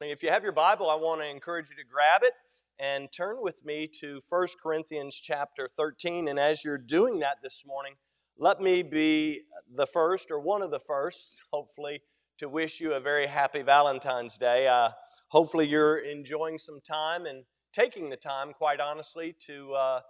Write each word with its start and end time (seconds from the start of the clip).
If 0.00 0.22
you 0.22 0.30
have 0.30 0.44
your 0.44 0.52
Bible, 0.52 0.88
I 0.88 0.94
want 0.94 1.22
to 1.22 1.28
encourage 1.28 1.70
you 1.70 1.76
to 1.76 1.82
grab 1.82 2.22
it 2.22 2.32
and 2.78 3.10
turn 3.10 3.38
with 3.42 3.64
me 3.64 3.88
to 4.00 4.20
1 4.28 4.46
Corinthians 4.62 5.18
chapter 5.20 5.66
13. 5.66 6.28
And 6.28 6.38
as 6.38 6.64
you're 6.64 6.78
doing 6.78 7.18
that 7.18 7.38
this 7.42 7.64
morning, 7.66 7.94
let 8.38 8.60
me 8.60 8.84
be 8.84 9.40
the 9.74 9.88
first 9.88 10.30
or 10.30 10.38
one 10.38 10.62
of 10.62 10.70
the 10.70 10.78
firsts, 10.78 11.42
hopefully, 11.52 12.02
to 12.38 12.48
wish 12.48 12.80
you 12.80 12.92
a 12.92 13.00
very 13.00 13.26
happy 13.26 13.60
Valentine's 13.62 14.38
Day. 14.38 14.68
Uh, 14.68 14.90
hopefully, 15.30 15.66
you're 15.66 15.98
enjoying 15.98 16.58
some 16.58 16.80
time 16.80 17.26
and 17.26 17.42
taking 17.72 18.08
the 18.08 18.16
time, 18.16 18.52
quite 18.52 18.78
honestly, 18.78 19.34
to, 19.46 19.72
uh, 19.72 20.00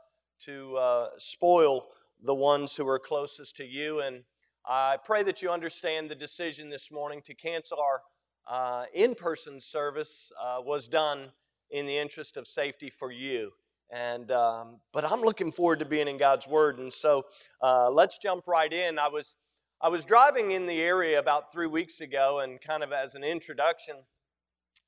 to 0.41 0.77
uh, 0.77 1.09
spoil 1.17 1.87
the 2.23 2.35
ones 2.35 2.77
who 2.77 2.87
are 2.87 2.99
closest 2.99 3.57
to 3.57 3.65
you. 3.65 4.01
And 4.01 4.25
I 4.67 4.99
pray 5.03 5.23
that 5.23 5.41
you 5.41 5.49
understand 5.49 6.11
the 6.11 6.15
decision 6.15 6.69
this 6.69 6.93
morning 6.93 7.23
to 7.25 7.33
cancel 7.33 7.81
our 7.81 8.03
uh, 8.49 8.85
in 8.95 9.15
person 9.15 9.61
service 9.61 10.33
uh, 10.43 10.59
was 10.61 10.89
done 10.89 11.33
in 11.71 11.87
the 11.87 11.97
interest 11.97 12.37
of 12.37 12.47
safety 12.47 12.91
for 12.91 13.13
you. 13.13 13.51
And, 13.91 14.31
um, 14.31 14.81
but 14.93 15.05
I'm 15.05 15.21
looking 15.21 15.53
forward 15.53 15.79
to 15.81 15.85
being 15.85 16.09
in 16.09 16.19
God's 16.19 16.47
Word. 16.47 16.79
And 16.79 16.93
so 16.93 17.25
uh, 17.63 17.91
let's 17.91 18.19
jump 18.19 18.47
right 18.47 18.73
in. 18.73 18.99
I 18.99 19.09
was, 19.09 19.37
I 19.81 19.89
was 19.89 20.05
driving 20.05 20.51
in 20.51 20.67
the 20.67 20.81
area 20.81 21.19
about 21.19 21.53
three 21.53 21.67
weeks 21.67 22.01
ago, 22.01 22.41
and 22.41 22.61
kind 22.61 22.83
of 22.83 22.93
as 22.93 23.15
an 23.15 23.25
introduction, 23.25 23.97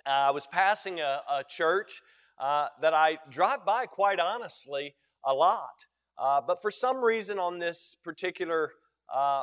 uh, 0.07 0.29
I 0.29 0.31
was 0.31 0.47
passing 0.47 1.01
a, 1.01 1.21
a 1.31 1.45
church 1.49 2.03
uh, 2.39 2.69
that 2.81 2.95
I 2.95 3.19
drive 3.31 3.65
by 3.65 3.87
quite 3.87 4.21
honestly 4.21 4.95
a 5.25 5.35
lot. 5.35 5.87
Uh, 6.19 6.41
but 6.47 6.61
for 6.61 6.71
some 6.71 7.03
reason 7.03 7.39
on 7.39 7.59
this 7.59 7.97
particular 8.03 8.73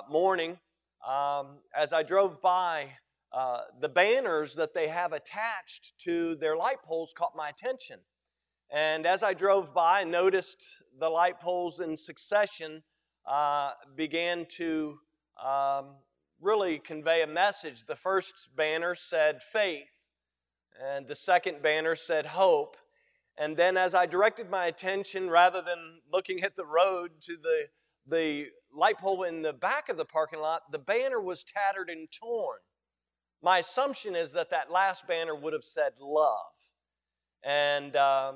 morning, 0.10 0.60
um, 1.08 1.60
as 1.76 1.94
I 1.94 2.04
drove 2.04 2.42
by, 2.42 2.90
uh, 3.34 3.62
the 3.80 3.90
banners 3.90 4.56
that 4.56 4.74
they 4.74 4.88
have 4.88 5.14
attached 5.14 5.94
to 6.00 6.36
their 6.36 6.56
light 6.56 6.82
poles 6.84 7.14
caught 7.16 7.36
my 7.36 7.50
attention. 7.50 8.00
And 8.70 9.06
as 9.06 9.24
I 9.24 9.34
drove 9.34 9.74
by 9.74 10.02
and 10.02 10.12
noticed 10.12 10.66
the 11.00 11.10
light 11.10 11.40
poles 11.40 11.80
in 11.80 11.96
succession 11.96 12.84
uh, 13.26 13.72
began 13.96 14.46
to 14.58 15.00
um, 15.44 15.96
really 16.42 16.80
convey 16.80 17.22
a 17.22 17.28
message. 17.28 17.86
The 17.86 17.96
first 17.96 18.50
banner 18.56 18.96
said 18.96 19.42
faith, 19.42 19.88
and 20.82 21.08
the 21.08 21.16
second 21.16 21.62
banner 21.62 21.96
said 21.96 22.28
hope. 22.28 22.78
And 23.38 23.56
then, 23.56 23.78
as 23.78 23.94
I 23.94 24.06
directed 24.06 24.50
my 24.50 24.66
attention, 24.66 25.30
rather 25.30 25.62
than 25.62 26.02
looking 26.12 26.42
at 26.44 26.56
the 26.56 26.66
road 26.66 27.12
to 27.22 27.38
the, 27.38 27.68
the 28.08 28.48
light 28.74 28.98
pole 28.98 29.24
in 29.24 29.44
the 29.44 29.54
back 29.54 29.90
of 29.90 29.98
the 29.98 30.06
parking 30.06 30.40
lot, 30.40 30.72
the 30.72 30.80
banner 30.80 31.22
was 31.22 31.44
tattered 31.44 31.90
and 31.90 32.08
torn. 32.12 32.58
My 33.42 33.60
assumption 33.60 34.16
is 34.16 34.34
that 34.34 34.50
that 34.50 34.72
last 34.72 35.08
banner 35.08 35.36
would 35.36 35.54
have 35.54 35.64
said 35.64 35.94
love. 36.00 36.54
And 37.44 37.96
um, 37.96 38.36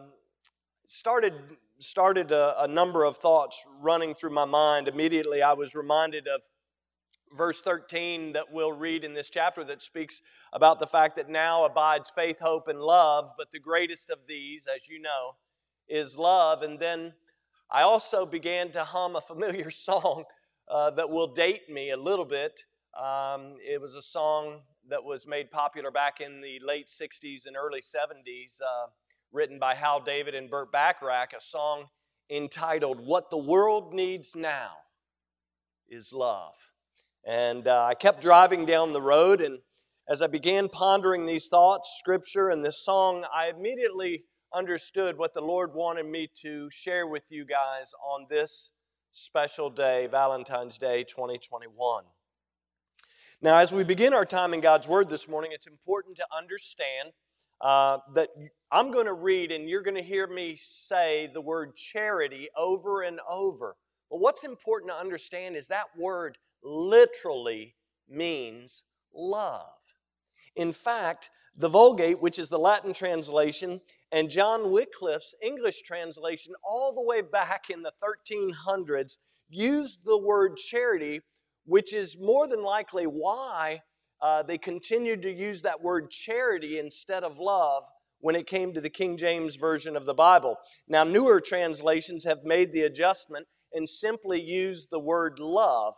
started, 0.88 1.34
started 1.80 2.32
a, 2.32 2.64
a 2.64 2.68
number 2.68 3.04
of 3.04 3.18
thoughts 3.18 3.66
running 3.80 4.14
through 4.14 4.30
my 4.30 4.46
mind. 4.46 4.88
Immediately, 4.88 5.42
I 5.42 5.54
was 5.54 5.74
reminded 5.74 6.28
of 6.28 6.42
verse 7.36 7.62
13 7.62 8.34
that 8.34 8.52
we'll 8.52 8.74
read 8.74 9.04
in 9.04 9.14
this 9.14 9.30
chapter 9.30 9.64
that 9.64 9.82
speaks 9.82 10.22
about 10.54 10.80
the 10.80 10.88
fact 10.88 11.16
that 11.16 11.30
now 11.30 11.66
abides 11.66 12.10
faith, 12.10 12.40
hope, 12.40 12.68
and 12.68 12.80
love, 12.80 13.32
but 13.38 13.52
the 13.52 13.60
greatest 13.60 14.10
of 14.10 14.20
these, 14.28 14.68
as 14.74 14.88
you 14.88 15.02
know, 15.02 15.36
is 15.88 16.18
love. 16.18 16.62
And 16.62 16.80
then 16.80 17.14
I 17.70 17.82
also 17.84 18.26
began 18.26 18.72
to 18.72 18.84
hum 18.84 19.16
a 19.16 19.22
familiar 19.22 19.70
song 19.72 20.26
uh, 20.68 20.92
that 20.92 21.10
will 21.10 21.34
date 21.34 21.70
me 21.70 21.92
a 21.92 21.98
little 21.98 22.26
bit. 22.26 22.66
Um, 22.98 23.56
it 23.66 23.82
was 23.82 23.96
a 23.96 24.02
song 24.02 24.62
that 24.90 25.04
was 25.04 25.28
made 25.28 25.52
popular 25.52 25.92
back 25.92 26.22
in 26.22 26.42
the 26.42 26.60
late 26.66 26.88
60s 26.88 27.46
and 27.46 27.56
early 27.56 27.82
70s, 27.82 28.62
uh, 28.62 28.88
written 29.32 29.60
by 29.60 29.76
Hal 29.76 30.00
David 30.00 30.36
and 30.36 30.50
Burt 30.50 30.72
Bacharach, 30.72 31.34
a 31.34 31.42
song 31.42 31.86
entitled 32.30 33.00
What 33.00 33.30
the 33.30 33.38
World 33.38 33.94
Needs 33.94 34.36
Now 34.36 34.72
is 35.88 36.14
Love. 36.14 36.54
And 37.26 37.68
uh, 37.68 37.86
I 37.86 37.94
kept 37.94 38.22
driving 38.22 38.66
down 38.66 38.94
the 38.94 39.02
road, 39.02 39.42
and 39.42 39.60
as 40.10 40.22
I 40.22 40.28
began 40.28 40.70
pondering 40.70 41.26
these 41.26 41.48
thoughts, 41.48 41.96
scripture, 42.00 42.50
and 42.50 42.64
this 42.64 42.84
song, 42.84 43.26
I 43.34 43.50
immediately 43.50 44.24
understood 44.54 45.18
what 45.18 45.34
the 45.34 45.42
Lord 45.42 45.74
wanted 45.74 46.06
me 46.06 46.30
to 46.42 46.70
share 46.72 47.08
with 47.08 47.32
you 47.32 47.46
guys 47.46 47.94
on 48.04 48.26
this 48.30 48.72
special 49.12 49.70
day, 49.70 50.08
Valentine's 50.08 50.78
Day 50.78 51.04
2021. 51.04 52.04
Now, 53.44 53.58
as 53.58 53.74
we 53.74 53.84
begin 53.84 54.14
our 54.14 54.26
time 54.26 54.54
in 54.54 54.62
God's 54.62 54.88
Word 54.88 55.10
this 55.10 55.28
morning, 55.28 55.50
it's 55.52 55.66
important 55.66 56.16
to 56.18 56.26
understand 56.38 57.10
uh, 57.60 57.98
that 58.14 58.30
I'm 58.72 58.92
going 58.92 59.08
to 59.08 59.14
read 59.14 59.52
and 59.52 59.68
you're 59.68 59.82
going 59.82 59.96
to 59.96 60.04
hear 60.04 60.28
me 60.28 60.56
say 60.56 61.28
the 61.34 61.42
word 61.42 61.76
charity 61.76 62.50
over 62.56 63.02
and 63.02 63.20
over. 63.28 63.78
But 64.12 64.20
what's 64.20 64.44
important 64.44 64.92
to 64.92 64.96
understand 64.96 65.56
is 65.56 65.70
that 65.70 65.88
word 65.98 66.38
literally 66.64 67.74
means 68.08 68.84
love. 69.12 69.74
In 70.56 70.72
fact, 70.72 71.32
the 71.58 71.70
Vulgate, 71.70 72.22
which 72.22 72.38
is 72.38 72.50
the 72.50 72.60
Latin 72.60 72.94
translation, 72.94 73.82
and 74.12 74.30
John 74.30 74.70
Wycliffe's 74.70 75.34
English 75.42 75.82
translation, 75.82 76.54
all 76.64 76.94
the 76.94 77.02
way 77.02 77.22
back 77.24 77.72
in 77.72 77.82
the 77.82 77.94
1300s, 78.04 79.18
used 79.50 80.06
the 80.06 80.20
word 80.20 80.58
charity 80.58 81.22
which 81.66 81.94
is 81.94 82.18
more 82.20 82.48
than 82.48 82.64
likely 82.64 83.06
why 83.06 83.82
uh, 84.22 84.44
they 84.44 84.58
continued 84.58 85.22
to 85.24 85.32
use 85.32 85.62
that 85.62 85.82
word 85.82 86.10
charity 86.12 86.80
instead 86.80 87.24
of 87.24 87.40
love 87.40 87.84
when 88.20 88.36
it 88.36 88.48
came 88.48 88.74
to 88.74 88.82
the 88.82 88.90
King 88.90 89.18
James 89.18 89.56
Version 89.56 89.96
of 89.96 90.06
the 90.06 90.14
Bible. 90.14 90.58
Now, 90.88 91.04
newer 91.04 91.42
translations 91.42 92.24
have 92.24 92.44
made 92.44 92.72
the 92.72 92.84
adjustment 92.84 93.48
and 93.74 93.88
simply 93.88 94.40
used 94.40 94.90
the 94.92 95.00
word 95.00 95.40
love. 95.40 95.96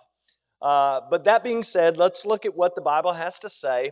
Uh, 0.62 1.02
but 1.09 1.25
that 1.25 1.44
being 1.44 1.63
said, 1.63 1.97
let's 1.97 2.25
look 2.25 2.46
at 2.46 2.56
what 2.56 2.75
the 2.75 2.81
Bible 2.81 3.13
has 3.13 3.38
to 3.40 3.50
say 3.50 3.91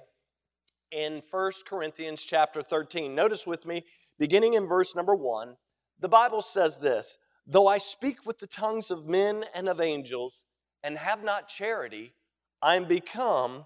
in 0.92 1.22
1 1.30 1.52
Corinthians 1.68 2.24
chapter 2.24 2.62
13. 2.62 3.14
Notice 3.14 3.46
with 3.46 3.66
me, 3.66 3.84
beginning 4.18 4.54
in 4.54 4.68
verse 4.68 4.96
number 4.96 5.16
1, 5.16 5.56
the 6.00 6.10
Bible 6.10 6.42
says 6.42 6.80
this 6.80 7.18
Though 7.46 7.68
I 7.68 7.78
speak 7.78 8.26
with 8.26 8.40
the 8.40 8.48
tongues 8.48 8.92
of 8.92 9.08
men 9.08 9.44
and 9.54 9.68
of 9.68 9.82
angels, 9.82 10.44
and 10.84 10.98
have 10.98 11.24
not 11.24 11.48
charity, 11.48 12.14
I 12.62 12.76
am 12.76 12.86
become 12.86 13.66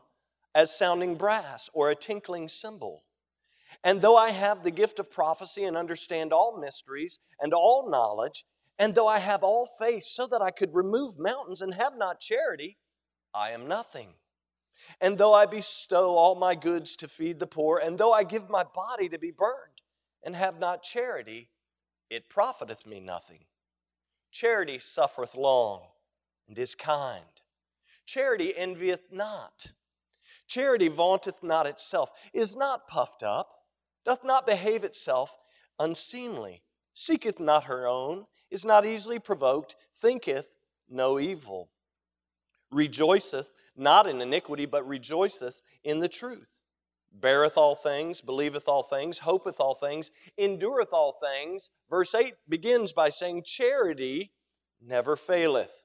as 0.53 0.75
sounding 0.75 1.15
brass 1.15 1.69
or 1.73 1.89
a 1.89 1.95
tinkling 1.95 2.47
cymbal. 2.47 3.03
And 3.83 4.01
though 4.01 4.15
I 4.15 4.31
have 4.31 4.63
the 4.63 4.71
gift 4.71 4.99
of 4.99 5.11
prophecy 5.11 5.63
and 5.65 5.75
understand 5.75 6.31
all 6.31 6.57
mysteries 6.57 7.19
and 7.41 7.53
all 7.53 7.89
knowledge, 7.89 8.45
and 8.79 8.95
though 8.95 9.07
I 9.07 9.19
have 9.19 9.43
all 9.43 9.67
faith 9.79 10.03
so 10.03 10.27
that 10.27 10.41
I 10.41 10.51
could 10.51 10.73
remove 10.73 11.19
mountains 11.19 11.61
and 11.61 11.73
have 11.73 11.97
not 11.97 12.19
charity, 12.19 12.77
I 13.33 13.51
am 13.51 13.67
nothing. 13.67 14.13
And 15.01 15.17
though 15.17 15.33
I 15.33 15.45
bestow 15.45 16.15
all 16.15 16.35
my 16.35 16.55
goods 16.55 16.95
to 16.97 17.07
feed 17.07 17.39
the 17.39 17.47
poor, 17.47 17.79
and 17.79 17.97
though 17.97 18.13
I 18.13 18.23
give 18.23 18.49
my 18.49 18.63
body 18.63 19.09
to 19.09 19.19
be 19.19 19.31
burned 19.31 19.81
and 20.23 20.35
have 20.35 20.59
not 20.59 20.83
charity, 20.83 21.49
it 22.09 22.29
profiteth 22.29 22.85
me 22.85 22.99
nothing. 22.99 23.45
Charity 24.31 24.79
suffereth 24.79 25.35
long 25.35 25.81
and 26.47 26.57
is 26.57 26.75
kind. 26.75 27.23
Charity 28.05 28.55
envieth 28.55 29.11
not. 29.11 29.71
Charity 30.47 30.87
vaunteth 30.87 31.41
not 31.41 31.65
itself, 31.65 32.11
is 32.33 32.55
not 32.55 32.87
puffed 32.87 33.23
up, 33.23 33.49
doth 34.03 34.23
not 34.23 34.45
behave 34.45 34.83
itself 34.83 35.35
unseemly, 35.79 36.61
seeketh 36.93 37.39
not 37.39 37.65
her 37.65 37.87
own, 37.87 38.25
is 38.51 38.63
not 38.63 38.85
easily 38.85 39.19
provoked, 39.19 39.75
thinketh 39.95 40.55
no 40.87 41.19
evil, 41.19 41.71
rejoiceth 42.71 43.51
not 43.75 44.07
in 44.07 44.21
iniquity, 44.21 44.65
but 44.65 44.87
rejoiceth 44.87 45.61
in 45.83 45.99
the 45.99 46.07
truth, 46.07 46.61
beareth 47.11 47.57
all 47.57 47.75
things, 47.75 48.21
believeth 48.21 48.67
all 48.67 48.83
things, 48.83 49.19
hopeth 49.19 49.59
all 49.59 49.73
things, 49.73 50.11
endureth 50.37 50.93
all 50.93 51.13
things. 51.13 51.71
Verse 51.89 52.13
8 52.13 52.35
begins 52.47 52.93
by 52.93 53.09
saying, 53.09 53.43
Charity 53.43 54.31
never 54.81 55.15
faileth. 55.15 55.84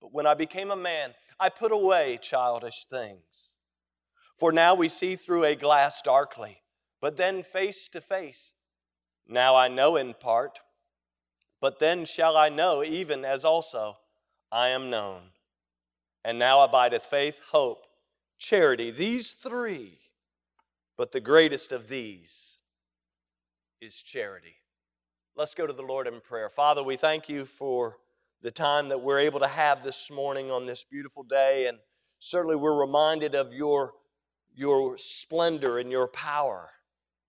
But 0.00 0.12
when 0.12 0.26
I 0.26 0.34
became 0.34 0.70
a 0.70 0.76
man, 0.76 1.14
I 1.40 1.48
put 1.48 1.72
away 1.72 2.18
childish 2.20 2.84
things. 2.84 3.56
For 4.36 4.52
now 4.52 4.74
we 4.74 4.88
see 4.88 5.16
through 5.16 5.44
a 5.44 5.56
glass 5.56 6.00
darkly, 6.02 6.62
but 7.00 7.16
then 7.16 7.42
face 7.42 7.88
to 7.88 8.00
face. 8.00 8.52
Now 9.26 9.56
I 9.56 9.68
know 9.68 9.96
in 9.96 10.14
part, 10.14 10.60
but 11.60 11.78
then 11.78 12.04
shall 12.04 12.36
I 12.36 12.48
know, 12.48 12.84
even 12.84 13.24
as 13.24 13.44
also 13.44 13.98
I 14.50 14.68
am 14.68 14.90
known. 14.90 15.20
And 16.24 16.38
now 16.38 16.60
abideth 16.62 17.02
faith, 17.02 17.40
hope, 17.50 17.86
charity, 18.38 18.90
these 18.90 19.32
three. 19.32 19.98
But 20.96 21.12
the 21.12 21.20
greatest 21.20 21.72
of 21.72 21.88
these 21.88 22.58
is 23.80 24.02
charity. 24.02 24.56
Let's 25.36 25.54
go 25.54 25.66
to 25.66 25.72
the 25.72 25.82
Lord 25.82 26.06
in 26.06 26.20
prayer. 26.20 26.48
Father, 26.48 26.82
we 26.82 26.96
thank 26.96 27.28
you 27.28 27.44
for 27.44 27.98
the 28.42 28.50
time 28.50 28.88
that 28.88 29.00
we're 29.00 29.18
able 29.18 29.40
to 29.40 29.48
have 29.48 29.82
this 29.82 30.10
morning 30.10 30.50
on 30.50 30.66
this 30.66 30.84
beautiful 30.84 31.22
day. 31.22 31.66
And 31.66 31.78
certainly 32.18 32.56
we're 32.56 32.78
reminded 32.78 33.34
of 33.34 33.52
your, 33.52 33.92
your 34.54 34.96
splendor 34.96 35.78
and 35.78 35.90
your 35.90 36.08
power 36.08 36.70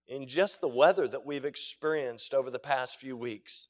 in 0.07 0.27
just 0.27 0.61
the 0.61 0.67
weather 0.67 1.07
that 1.07 1.25
we've 1.25 1.45
experienced 1.45 2.33
over 2.33 2.49
the 2.49 2.59
past 2.59 2.99
few 2.99 3.15
weeks. 3.15 3.69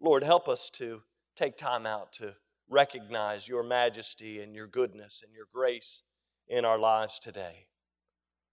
Lord, 0.00 0.22
help 0.22 0.48
us 0.48 0.70
to 0.74 1.02
take 1.36 1.56
time 1.56 1.86
out 1.86 2.12
to 2.14 2.34
recognize 2.68 3.48
your 3.48 3.62
majesty 3.62 4.40
and 4.40 4.54
your 4.54 4.66
goodness 4.66 5.22
and 5.24 5.32
your 5.32 5.46
grace 5.52 6.04
in 6.48 6.64
our 6.64 6.78
lives 6.78 7.18
today. 7.18 7.66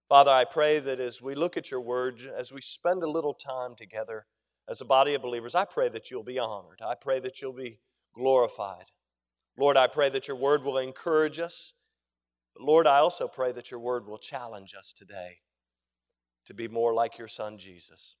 Father, 0.08 0.30
I 0.30 0.44
pray 0.44 0.78
that 0.78 1.00
as 1.00 1.20
we 1.20 1.34
look 1.34 1.56
at 1.56 1.70
your 1.70 1.80
word, 1.80 2.30
as 2.36 2.52
we 2.52 2.60
spend 2.60 3.02
a 3.02 3.10
little 3.10 3.34
time 3.34 3.74
together 3.76 4.26
as 4.68 4.80
a 4.80 4.84
body 4.84 5.14
of 5.14 5.22
believers, 5.22 5.54
I 5.54 5.64
pray 5.64 5.88
that 5.88 6.10
you'll 6.10 6.22
be 6.22 6.38
honored. 6.38 6.80
I 6.84 6.94
pray 6.94 7.18
that 7.20 7.40
you'll 7.40 7.52
be 7.52 7.80
glorified. 8.16 8.86
Lord, 9.58 9.76
I 9.76 9.86
pray 9.86 10.08
that 10.08 10.26
your 10.26 10.36
word 10.36 10.64
will 10.64 10.78
encourage 10.78 11.38
us. 11.38 11.74
But 12.54 12.64
Lord, 12.64 12.86
I 12.86 12.98
also 12.98 13.28
pray 13.28 13.52
that 13.52 13.70
your 13.70 13.80
word 13.80 14.06
will 14.06 14.18
challenge 14.18 14.74
us 14.76 14.92
today 14.92 15.38
to 16.46 16.54
be 16.54 16.68
more 16.68 16.94
like 16.94 17.18
your 17.18 17.28
son 17.28 17.58
Jesus. 17.58 18.16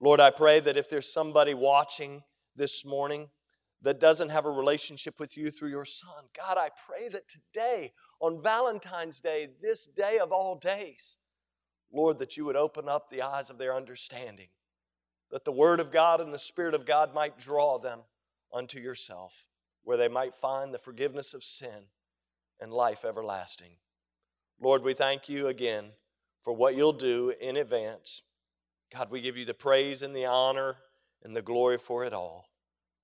Lord, 0.00 0.20
I 0.20 0.30
pray 0.30 0.60
that 0.60 0.76
if 0.76 0.88
there's 0.88 1.12
somebody 1.12 1.54
watching 1.54 2.22
this 2.56 2.84
morning 2.84 3.28
that 3.82 4.00
doesn't 4.00 4.30
have 4.30 4.46
a 4.46 4.50
relationship 4.50 5.20
with 5.20 5.36
you 5.36 5.50
through 5.50 5.70
your 5.70 5.84
son, 5.84 6.24
God, 6.36 6.58
I 6.58 6.70
pray 6.86 7.08
that 7.08 7.28
today, 7.28 7.92
on 8.20 8.42
Valentine's 8.42 9.20
Day, 9.20 9.48
this 9.62 9.86
day 9.86 10.18
of 10.18 10.32
all 10.32 10.56
days, 10.56 11.18
Lord, 11.92 12.18
that 12.18 12.36
you 12.36 12.44
would 12.44 12.56
open 12.56 12.88
up 12.88 13.08
the 13.08 13.22
eyes 13.22 13.50
of 13.50 13.58
their 13.58 13.74
understanding, 13.74 14.48
that 15.30 15.44
the 15.44 15.52
Word 15.52 15.80
of 15.80 15.92
God 15.92 16.20
and 16.20 16.32
the 16.32 16.38
Spirit 16.38 16.74
of 16.74 16.86
God 16.86 17.14
might 17.14 17.38
draw 17.38 17.78
them 17.78 18.00
unto 18.52 18.78
yourself, 18.78 19.46
where 19.82 19.96
they 19.96 20.08
might 20.08 20.34
find 20.34 20.72
the 20.72 20.78
forgiveness 20.78 21.34
of 21.34 21.44
sin 21.44 21.88
and 22.60 22.72
life 22.72 23.04
everlasting. 23.04 23.76
Lord, 24.60 24.82
we 24.82 24.94
thank 24.94 25.28
you 25.28 25.48
again 25.48 25.92
for 26.44 26.52
what 26.52 26.76
you'll 26.76 26.92
do 26.92 27.32
in 27.40 27.56
advance. 27.56 28.22
God, 28.92 29.10
we 29.10 29.20
give 29.20 29.36
you 29.36 29.44
the 29.44 29.54
praise 29.54 30.02
and 30.02 30.14
the 30.14 30.26
honor 30.26 30.76
and 31.22 31.34
the 31.34 31.42
glory 31.42 31.78
for 31.78 32.04
it 32.04 32.12
all. 32.12 32.50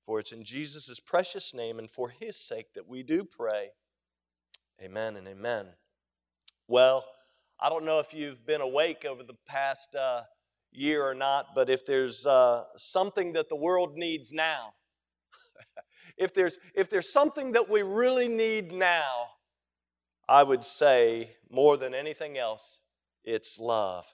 For 0.04 0.20
it's 0.20 0.32
in 0.32 0.44
Jesus' 0.44 1.00
precious 1.00 1.54
name 1.54 1.78
and 1.78 1.90
for 1.90 2.10
his 2.10 2.36
sake 2.36 2.74
that 2.74 2.86
we 2.86 3.02
do 3.02 3.24
pray. 3.24 3.70
Amen 4.82 5.16
and 5.16 5.26
amen. 5.26 5.66
Well, 6.68 7.04
I 7.58 7.68
don't 7.70 7.84
know 7.84 8.00
if 8.00 8.12
you've 8.12 8.44
been 8.46 8.60
awake 8.60 9.04
over 9.04 9.22
the 9.22 9.36
past 9.46 9.94
uh, 9.94 10.22
year 10.70 11.04
or 11.04 11.14
not, 11.14 11.54
but 11.54 11.70
if 11.70 11.86
there's 11.86 12.26
uh, 12.26 12.64
something 12.76 13.32
that 13.32 13.48
the 13.48 13.56
world 13.56 13.96
needs 13.96 14.32
now, 14.32 14.74
if 16.16 16.34
there's 16.34 16.58
if 16.74 16.88
there's 16.88 17.12
something 17.12 17.52
that 17.52 17.68
we 17.68 17.82
really 17.82 18.28
need 18.28 18.72
now, 18.72 19.28
I 20.28 20.42
would 20.42 20.64
say 20.64 21.30
more 21.50 21.76
than 21.76 21.94
anything 21.94 22.38
else, 22.38 22.80
it's 23.24 23.58
love. 23.58 24.06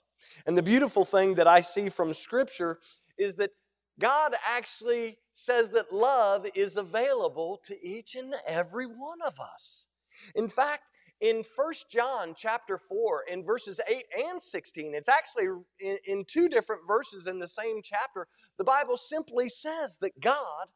And 0.47 0.57
the 0.57 0.63
beautiful 0.63 1.05
thing 1.05 1.35
that 1.35 1.47
I 1.47 1.61
see 1.61 1.89
from 1.89 2.13
Scripture 2.13 2.79
is 3.19 3.37
that 3.37 3.51
God 3.99 4.35
actually 4.47 5.19
says 5.33 5.71
that 5.71 5.93
love 5.93 6.47
is 6.55 6.77
available 6.77 7.61
to 7.65 7.87
each 7.87 8.15
and 8.15 8.35
every 8.47 8.87
one 8.87 9.19
of 9.27 9.39
us. 9.41 9.89
In 10.35 10.49
fact, 10.49 10.83
in 11.21 11.45
1 11.55 11.73
John 11.89 12.35
chapter 12.37 12.77
4, 12.77 13.25
in 13.31 13.45
verses 13.45 13.81
8 13.89 14.05
and 14.27 14.43
16, 14.43 14.95
it's 14.95 15.09
actually 15.09 15.47
in, 15.79 15.97
in, 16.05 16.25
two 16.25 16.49
different 16.49 16.83
verses 16.87 17.29
in 17.29 17.39
the 17.39 17.47
same 17.47 17.81
chapter, 17.83 18.27
the 18.59 18.65
Bible 18.65 18.97
simply 18.97 19.49
says 19.49 19.99
that 20.01 20.19
God 20.21 20.67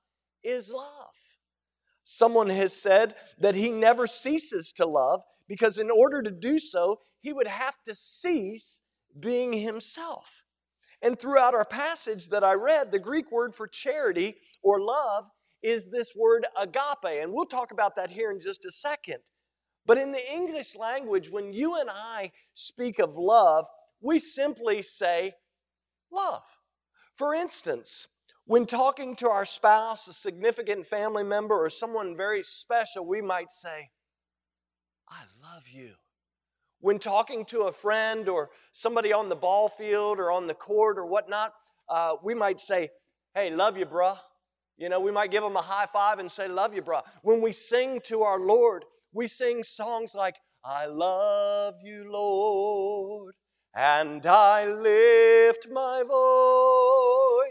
is 0.47 0.73
love. 0.73 1.11
Someone 2.05 2.49
has 2.49 2.73
said 2.73 3.15
that 3.39 3.57
he 3.57 3.69
never 3.69 4.07
ceases 4.07 4.73
to 4.73 4.87
love 4.87 5.23
because 5.49 5.79
in 5.79 5.91
order 5.91 6.23
to 6.23 6.31
do 6.31 6.59
so, 6.59 7.01
he 7.21 7.33
would 7.33 7.49
have 7.49 7.77
to 7.85 7.95
cease 7.95 8.81
being 9.19 9.53
himself. 9.53 10.45
And 11.03 11.19
throughout 11.19 11.55
our 11.55 11.65
passage 11.65 12.29
that 12.29 12.45
I 12.45 12.55
read, 12.55 12.91
the 12.91 12.99
Greek 12.99 13.31
word 13.31 13.55
for 13.55 13.67
charity 13.67 14.37
or 14.63 14.81
love 14.81 15.27
is 15.63 15.91
this 15.91 16.13
word 16.15 16.47
agape. 16.57 17.21
And 17.21 17.33
we'll 17.33 17.47
talk 17.47 17.73
about 17.73 17.97
that 17.97 18.11
here 18.11 18.31
in 18.31 18.41
just 18.41 18.65
a 18.65 18.71
second. 18.71 19.19
But 19.85 19.99
in 19.99 20.13
the 20.13 20.33
English 20.33 20.75
language, 20.77 21.31
when 21.31 21.53
you 21.53 21.77
and 21.77 21.91
I 21.91 22.33
speak 22.55 22.99
of 22.99 23.17
love, 23.17 23.67
we 24.01 24.19
simply 24.19 24.83
say 24.83 25.35
love. 26.11 26.43
For 27.15 27.35
instance, 27.35 28.09
when 28.47 28.65
talking 28.65 29.17
to 29.17 29.29
our 29.29 29.45
spouse, 29.45 30.07
a 30.07 30.13
significant 30.13 30.87
family 30.87 31.25
member, 31.25 31.55
or 31.55 31.69
someone 31.69 32.17
very 32.17 32.45
special, 32.45 33.05
we 33.05 33.21
might 33.21 33.51
say, 33.51 33.91
I 35.09 35.23
love 35.43 35.65
you. 35.69 35.95
When 36.81 37.01
talking 37.01 37.45
to 37.47 37.63
a 37.63 37.73
friend 37.73 38.29
or 38.29 38.51
somebody 38.73 39.13
on 39.13 39.29
the 39.29 39.37
ball 39.37 39.69
field 39.69 40.21
or 40.21 40.31
on 40.31 40.47
the 40.47 40.55
court 40.55 40.97
or 40.97 41.07
whatnot, 41.07 41.55
uh, 41.89 42.17
we 42.23 42.35
might 42.35 42.61
say, 42.61 42.91
Hey, 43.35 43.51
love 43.51 43.77
you, 43.77 43.85
bruh. 43.85 44.19
You 44.79 44.89
know, 44.89 45.01
we 45.01 45.11
might 45.11 45.31
give 45.31 45.43
them 45.43 45.57
a 45.57 45.63
high 45.63 45.87
five 45.87 46.21
and 46.21 46.31
say, 46.31 46.47
Love 46.47 46.73
you, 46.73 46.83
bruh. 46.83 47.03
When 47.23 47.41
we 47.41 47.51
sing 47.51 48.01
to 48.05 48.23
our 48.23 48.39
Lord, 48.39 48.85
we 49.13 49.27
sing 49.27 49.65
songs 49.65 50.15
like, 50.15 50.37
I 50.65 50.87
love 50.87 51.75
you, 51.83 52.11
Lord, 52.11 53.35
and 53.75 54.25
I 54.25 54.67
lift 54.67 55.69
my 55.71 56.03
voice 56.03 57.46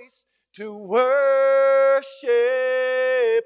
to 0.55 0.77
worship 0.77 2.33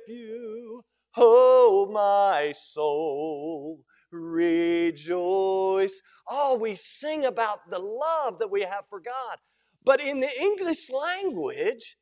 you. 0.07 0.81
Oh, 1.17 1.89
my 1.91 2.53
soul, 2.55 3.83
rejoice. 4.11 6.01
Oh, 6.27 6.57
we 6.57 6.75
sing 6.75 7.25
about 7.25 7.69
the 7.69 7.79
love 7.79 8.39
that 8.39 8.51
we 8.51 8.61
have 8.61 8.85
for 8.89 8.99
God. 8.99 9.37
But 9.83 9.99
in 9.99 10.19
the 10.19 10.41
English 10.41 10.89
language, 10.89 11.97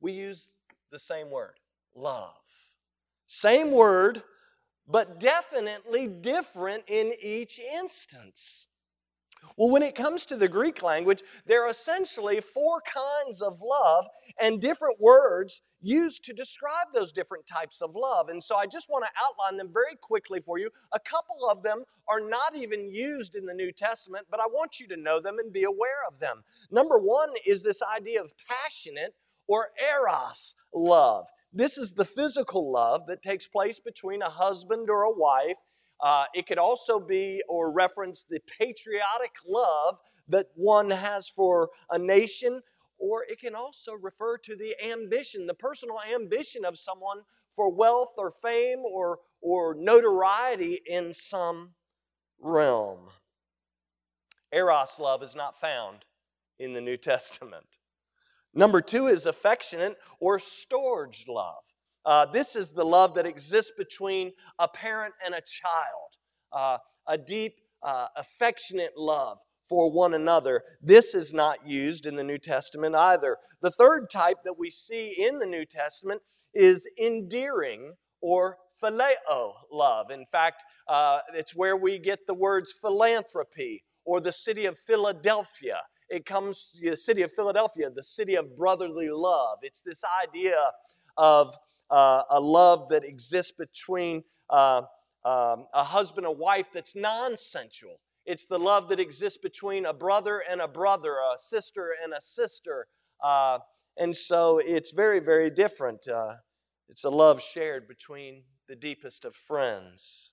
we 0.00 0.12
use 0.12 0.50
the 0.90 0.98
same 0.98 1.30
word 1.30 1.54
love. 1.94 2.34
Same 3.26 3.70
word, 3.70 4.22
but 4.86 5.18
definitely 5.18 6.08
different 6.08 6.84
in 6.88 7.14
each 7.22 7.58
instance. 7.58 8.68
Well, 9.56 9.70
when 9.70 9.82
it 9.82 9.94
comes 9.94 10.26
to 10.26 10.36
the 10.36 10.48
Greek 10.48 10.82
language, 10.82 11.22
there 11.46 11.64
are 11.64 11.70
essentially 11.70 12.40
four 12.40 12.82
kinds 12.82 13.40
of 13.40 13.60
love 13.62 14.06
and 14.40 14.60
different 14.60 15.00
words 15.00 15.62
used 15.80 16.24
to 16.24 16.32
describe 16.32 16.86
those 16.94 17.12
different 17.12 17.46
types 17.46 17.82
of 17.82 17.94
love. 17.94 18.28
And 18.28 18.42
so 18.42 18.56
I 18.56 18.66
just 18.66 18.88
want 18.88 19.04
to 19.04 19.10
outline 19.22 19.58
them 19.58 19.70
very 19.72 19.96
quickly 20.00 20.40
for 20.40 20.58
you. 20.58 20.70
A 20.92 21.00
couple 21.00 21.48
of 21.48 21.62
them 21.62 21.84
are 22.08 22.20
not 22.20 22.56
even 22.56 22.88
used 22.88 23.36
in 23.36 23.46
the 23.46 23.54
New 23.54 23.70
Testament, 23.70 24.26
but 24.30 24.40
I 24.40 24.46
want 24.46 24.80
you 24.80 24.88
to 24.88 24.96
know 24.96 25.20
them 25.20 25.38
and 25.38 25.52
be 25.52 25.64
aware 25.64 26.02
of 26.08 26.20
them. 26.20 26.42
Number 26.70 26.98
one 26.98 27.30
is 27.46 27.62
this 27.62 27.82
idea 27.94 28.22
of 28.22 28.32
passionate 28.48 29.14
or 29.46 29.68
eros 29.78 30.54
love. 30.72 31.28
This 31.52 31.78
is 31.78 31.92
the 31.92 32.04
physical 32.04 32.72
love 32.72 33.06
that 33.06 33.22
takes 33.22 33.46
place 33.46 33.78
between 33.78 34.22
a 34.22 34.30
husband 34.30 34.90
or 34.90 35.02
a 35.02 35.12
wife 35.12 35.58
uh, 36.04 36.26
it 36.34 36.46
could 36.46 36.58
also 36.58 37.00
be 37.00 37.42
or 37.48 37.72
reference 37.72 38.24
the 38.24 38.38
patriotic 38.40 39.32
love 39.48 39.96
that 40.28 40.48
one 40.54 40.90
has 40.90 41.28
for 41.30 41.70
a 41.90 41.98
nation, 41.98 42.60
or 42.98 43.24
it 43.26 43.40
can 43.40 43.54
also 43.54 43.94
refer 43.94 44.36
to 44.36 44.54
the 44.54 44.74
ambition, 44.86 45.46
the 45.46 45.54
personal 45.54 45.98
ambition 46.14 46.62
of 46.66 46.76
someone 46.76 47.22
for 47.50 47.72
wealth 47.72 48.14
or 48.18 48.30
fame 48.30 48.80
or, 48.80 49.20
or 49.40 49.74
notoriety 49.74 50.78
in 50.86 51.14
some 51.14 51.72
realm. 52.38 53.08
Eros 54.52 54.98
love 55.00 55.22
is 55.22 55.34
not 55.34 55.58
found 55.58 56.04
in 56.58 56.74
the 56.74 56.82
New 56.82 56.98
Testament. 56.98 57.78
Number 58.52 58.82
two 58.82 59.06
is 59.06 59.24
affectionate 59.24 59.96
or 60.20 60.38
storge 60.38 61.26
love. 61.26 61.63
Uh, 62.04 62.26
this 62.26 62.54
is 62.54 62.72
the 62.72 62.84
love 62.84 63.14
that 63.14 63.26
exists 63.26 63.72
between 63.76 64.32
a 64.58 64.68
parent 64.68 65.14
and 65.24 65.34
a 65.34 65.40
child, 65.40 66.10
uh, 66.52 66.78
a 67.06 67.16
deep, 67.16 67.54
uh, 67.82 68.08
affectionate 68.16 68.92
love 68.96 69.38
for 69.62 69.90
one 69.90 70.14
another. 70.14 70.62
This 70.82 71.14
is 71.14 71.32
not 71.32 71.66
used 71.66 72.06
in 72.06 72.16
the 72.16 72.24
New 72.24 72.38
Testament 72.38 72.94
either. 72.94 73.38
The 73.62 73.70
third 73.70 74.10
type 74.10 74.38
that 74.44 74.58
we 74.58 74.70
see 74.70 75.14
in 75.18 75.38
the 75.38 75.46
New 75.46 75.64
Testament 75.64 76.20
is 76.52 76.86
endearing 77.00 77.94
or 78.20 78.58
phileo 78.82 79.52
love. 79.72 80.10
In 80.10 80.26
fact, 80.26 80.62
uh, 80.88 81.20
it's 81.32 81.56
where 81.56 81.76
we 81.76 81.98
get 81.98 82.26
the 82.26 82.34
words 82.34 82.72
philanthropy 82.72 83.84
or 84.04 84.20
the 84.20 84.32
city 84.32 84.66
of 84.66 84.78
Philadelphia. 84.78 85.80
it 86.10 86.26
comes 86.26 86.78
the 86.82 86.96
city 86.96 87.22
of 87.22 87.32
Philadelphia, 87.32 87.88
the 87.88 88.02
city 88.02 88.34
of 88.34 88.54
brotherly 88.54 89.08
love. 89.10 89.58
It's 89.62 89.80
this 89.80 90.02
idea 90.22 90.58
of 91.16 91.56
uh, 91.90 92.22
a 92.30 92.40
love 92.40 92.88
that 92.90 93.04
exists 93.04 93.52
between 93.52 94.22
uh, 94.50 94.82
um, 95.24 95.66
a 95.72 95.82
husband 95.82 96.26
and 96.26 96.34
a 96.34 96.38
wife 96.38 96.68
that's 96.72 96.94
non 96.94 97.36
sensual. 97.36 98.00
It's 98.26 98.46
the 98.46 98.58
love 98.58 98.88
that 98.88 99.00
exists 99.00 99.38
between 99.38 99.86
a 99.86 99.92
brother 99.92 100.42
and 100.50 100.60
a 100.60 100.68
brother, 100.68 101.12
a 101.12 101.38
sister 101.38 101.94
and 102.02 102.12
a 102.14 102.20
sister. 102.20 102.86
Uh, 103.22 103.58
and 103.98 104.16
so 104.16 104.58
it's 104.58 104.90
very, 104.90 105.20
very 105.20 105.50
different. 105.50 106.08
Uh, 106.08 106.34
it's 106.88 107.04
a 107.04 107.10
love 107.10 107.42
shared 107.42 107.86
between 107.86 108.44
the 108.68 108.76
deepest 108.76 109.24
of 109.24 109.36
friends. 109.36 110.32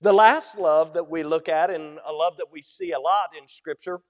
The 0.00 0.12
last 0.12 0.58
love 0.58 0.94
that 0.94 1.10
we 1.10 1.22
look 1.22 1.48
at, 1.48 1.70
and 1.70 1.98
a 2.06 2.12
love 2.12 2.38
that 2.38 2.50
we 2.50 2.62
see 2.62 2.92
a 2.92 3.00
lot 3.00 3.30
in 3.38 3.46
Scripture, 3.46 4.00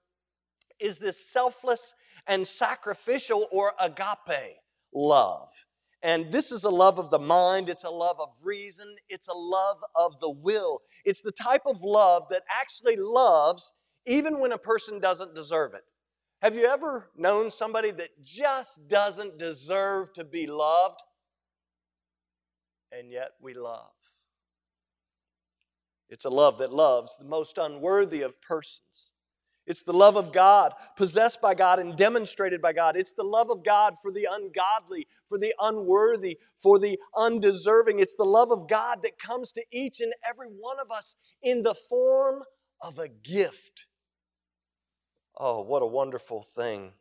is 0.79 0.99
this 0.99 1.29
selfless 1.29 1.93
and 2.27 2.47
sacrificial 2.47 3.47
or 3.51 3.73
agape 3.79 4.57
love. 4.93 5.49
And 6.03 6.31
this 6.31 6.51
is 6.51 6.63
a 6.63 6.69
love 6.69 6.97
of 6.97 7.11
the 7.11 7.19
mind, 7.19 7.69
it's 7.69 7.83
a 7.83 7.89
love 7.89 8.19
of 8.19 8.29
reason, 8.41 8.95
it's 9.07 9.27
a 9.27 9.33
love 9.33 9.77
of 9.95 10.19
the 10.19 10.31
will. 10.31 10.81
It's 11.05 11.21
the 11.21 11.31
type 11.31 11.61
of 11.65 11.83
love 11.83 12.23
that 12.31 12.43
actually 12.49 12.95
loves 12.95 13.71
even 14.05 14.39
when 14.39 14.51
a 14.51 14.57
person 14.57 14.99
doesn't 14.99 15.35
deserve 15.35 15.73
it. 15.75 15.83
Have 16.41 16.55
you 16.55 16.65
ever 16.65 17.11
known 17.15 17.51
somebody 17.51 17.91
that 17.91 18.09
just 18.23 18.87
doesn't 18.87 19.37
deserve 19.37 20.11
to 20.13 20.23
be 20.23 20.47
loved? 20.47 20.99
And 22.91 23.11
yet 23.11 23.31
we 23.39 23.53
love. 23.53 23.91
It's 26.09 26.25
a 26.25 26.29
love 26.29 26.57
that 26.57 26.73
loves 26.73 27.15
the 27.17 27.25
most 27.25 27.59
unworthy 27.59 28.21
of 28.21 28.41
persons. 28.41 29.10
It's 29.71 29.83
the 29.83 29.93
love 29.93 30.17
of 30.17 30.33
God, 30.33 30.73
possessed 30.97 31.39
by 31.41 31.53
God 31.53 31.79
and 31.79 31.95
demonstrated 31.95 32.61
by 32.61 32.73
God. 32.73 32.97
It's 32.97 33.13
the 33.13 33.23
love 33.23 33.49
of 33.49 33.63
God 33.63 33.95
for 34.01 34.11
the 34.11 34.27
ungodly, 34.29 35.07
for 35.29 35.37
the 35.37 35.53
unworthy, 35.61 36.39
for 36.59 36.77
the 36.77 36.99
undeserving. 37.15 37.99
It's 37.99 38.15
the 38.15 38.25
love 38.25 38.51
of 38.51 38.67
God 38.67 39.01
that 39.03 39.17
comes 39.17 39.53
to 39.53 39.63
each 39.71 40.01
and 40.01 40.11
every 40.29 40.47
one 40.47 40.77
of 40.77 40.91
us 40.91 41.15
in 41.41 41.63
the 41.63 41.73
form 41.73 42.43
of 42.81 42.99
a 42.99 43.07
gift. 43.07 43.85
Oh, 45.37 45.61
what 45.61 45.81
a 45.81 45.87
wonderful 45.87 46.43
thing 46.43 46.91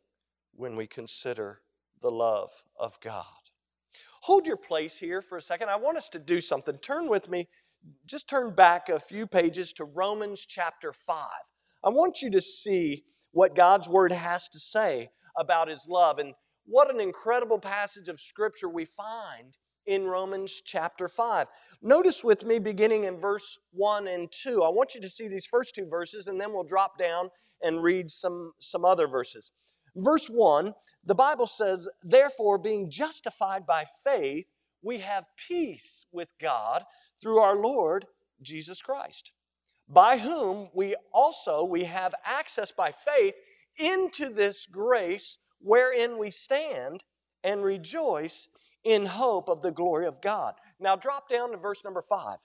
when 0.54 0.76
we 0.76 0.86
consider 0.86 1.62
the 2.00 2.12
love 2.12 2.50
of 2.78 3.00
God. 3.00 3.24
Hold 4.22 4.46
your 4.46 4.56
place 4.56 4.96
here 4.96 5.22
for 5.22 5.38
a 5.38 5.42
second. 5.42 5.70
I 5.70 5.76
want 5.76 5.98
us 5.98 6.08
to 6.10 6.20
do 6.20 6.40
something. 6.40 6.78
Turn 6.78 7.08
with 7.08 7.28
me, 7.28 7.48
just 8.06 8.28
turn 8.28 8.54
back 8.54 8.88
a 8.88 9.00
few 9.00 9.26
pages 9.26 9.72
to 9.72 9.84
Romans 9.84 10.46
chapter 10.46 10.92
5. 10.92 11.16
I 11.82 11.88
want 11.88 12.20
you 12.20 12.30
to 12.32 12.40
see 12.40 13.04
what 13.32 13.54
God's 13.54 13.88
Word 13.88 14.12
has 14.12 14.49
to 14.49 14.58
say 14.58 15.10
about 15.38 15.68
His 15.68 15.87
love. 15.88 16.18
And 16.18 16.34
what 16.66 16.92
an 16.92 17.00
incredible 17.00 17.58
passage 17.58 18.08
of 18.08 18.20
Scripture 18.20 18.68
we 18.68 18.84
find 18.84 19.56
in 19.87 20.04
Romans 20.04 20.60
chapter 20.64 21.08
5. 21.08 21.46
Notice 21.80 22.22
with 22.22 22.44
me 22.44 22.58
beginning 22.58 23.04
in 23.04 23.18
verse 23.18 23.58
1 23.72 24.08
and 24.08 24.30
2. 24.30 24.62
I 24.62 24.68
want 24.68 24.94
you 24.94 25.00
to 25.00 25.08
see 25.08 25.26
these 25.26 25.46
first 25.46 25.75
two 25.75 25.87
verses, 25.87 26.28
and 26.28 26.38
then 26.38 26.52
we'll 26.52 26.64
drop 26.64 26.99
down 26.99 27.30
and 27.62 27.82
read 27.82 28.10
some, 28.10 28.52
some 28.60 28.84
other 28.84 29.08
verses. 29.08 29.52
Verse 29.96 30.26
1, 30.26 30.75
the 31.04 31.14
Bible 31.14 31.46
says, 31.46 31.88
Therefore, 32.02 32.58
being 32.58 32.90
justified 32.90 33.66
by 33.66 33.87
faith, 34.04 34.46
we 34.82 34.99
have 34.99 35.25
peace 35.49 36.06
with 36.12 36.32
God 36.40 36.84
through 37.20 37.38
our 37.38 37.56
Lord 37.56 38.06
Jesus 38.42 38.82
Christ 38.82 39.32
by 39.90 40.16
whom 40.16 40.68
we 40.73 40.94
also 41.12 41.64
we 41.64 41.85
have 41.85 42.14
access 42.25 42.70
by 42.70 42.92
faith 42.92 43.35
into 43.76 44.28
this 44.28 44.66
grace 44.66 45.38
wherein 45.61 46.16
we 46.18 46.30
stand 46.30 47.02
and 47.42 47.64
rejoice 47.64 48.49
in 48.85 49.04
hope 49.04 49.49
of 49.49 49.62
the 49.62 49.73
glory 49.73 50.06
of 50.06 50.23
God. 50.23 50.54
Now 50.78 50.97
drop 50.97 51.28
down 51.28 51.50
to 51.50 51.56
verse 51.56 51.85
number 51.85 52.02
5. 52.02 52.38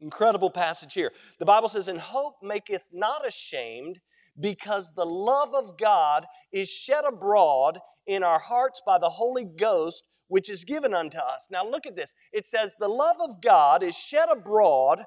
Incredible 0.00 0.50
passage 0.50 0.94
here. 0.94 1.12
The 1.38 1.46
Bible 1.46 1.68
says, 1.68 1.88
And 1.88 1.98
hope 1.98 2.36
maketh 2.42 2.90
not 2.92 3.26
ashamed, 3.26 3.98
because 4.38 4.92
the 4.92 5.06
love 5.06 5.54
of 5.54 5.78
God 5.78 6.26
is 6.52 6.70
shed 6.70 7.04
abroad 7.06 7.78
in 8.06 8.22
our 8.22 8.38
hearts 8.38 8.82
by 8.86 8.98
the 8.98 9.08
Holy 9.08 9.44
Ghost, 9.44 10.06
which 10.28 10.50
is 10.50 10.64
given 10.64 10.92
unto 10.92 11.16
us. 11.16 11.48
Now 11.50 11.66
look 11.66 11.86
at 11.86 11.96
this. 11.96 12.14
It 12.32 12.44
says, 12.44 12.76
The 12.78 12.88
love 12.88 13.16
of 13.20 13.40
God 13.40 13.82
is 13.82 13.96
shed 13.96 14.28
abroad 14.30 15.04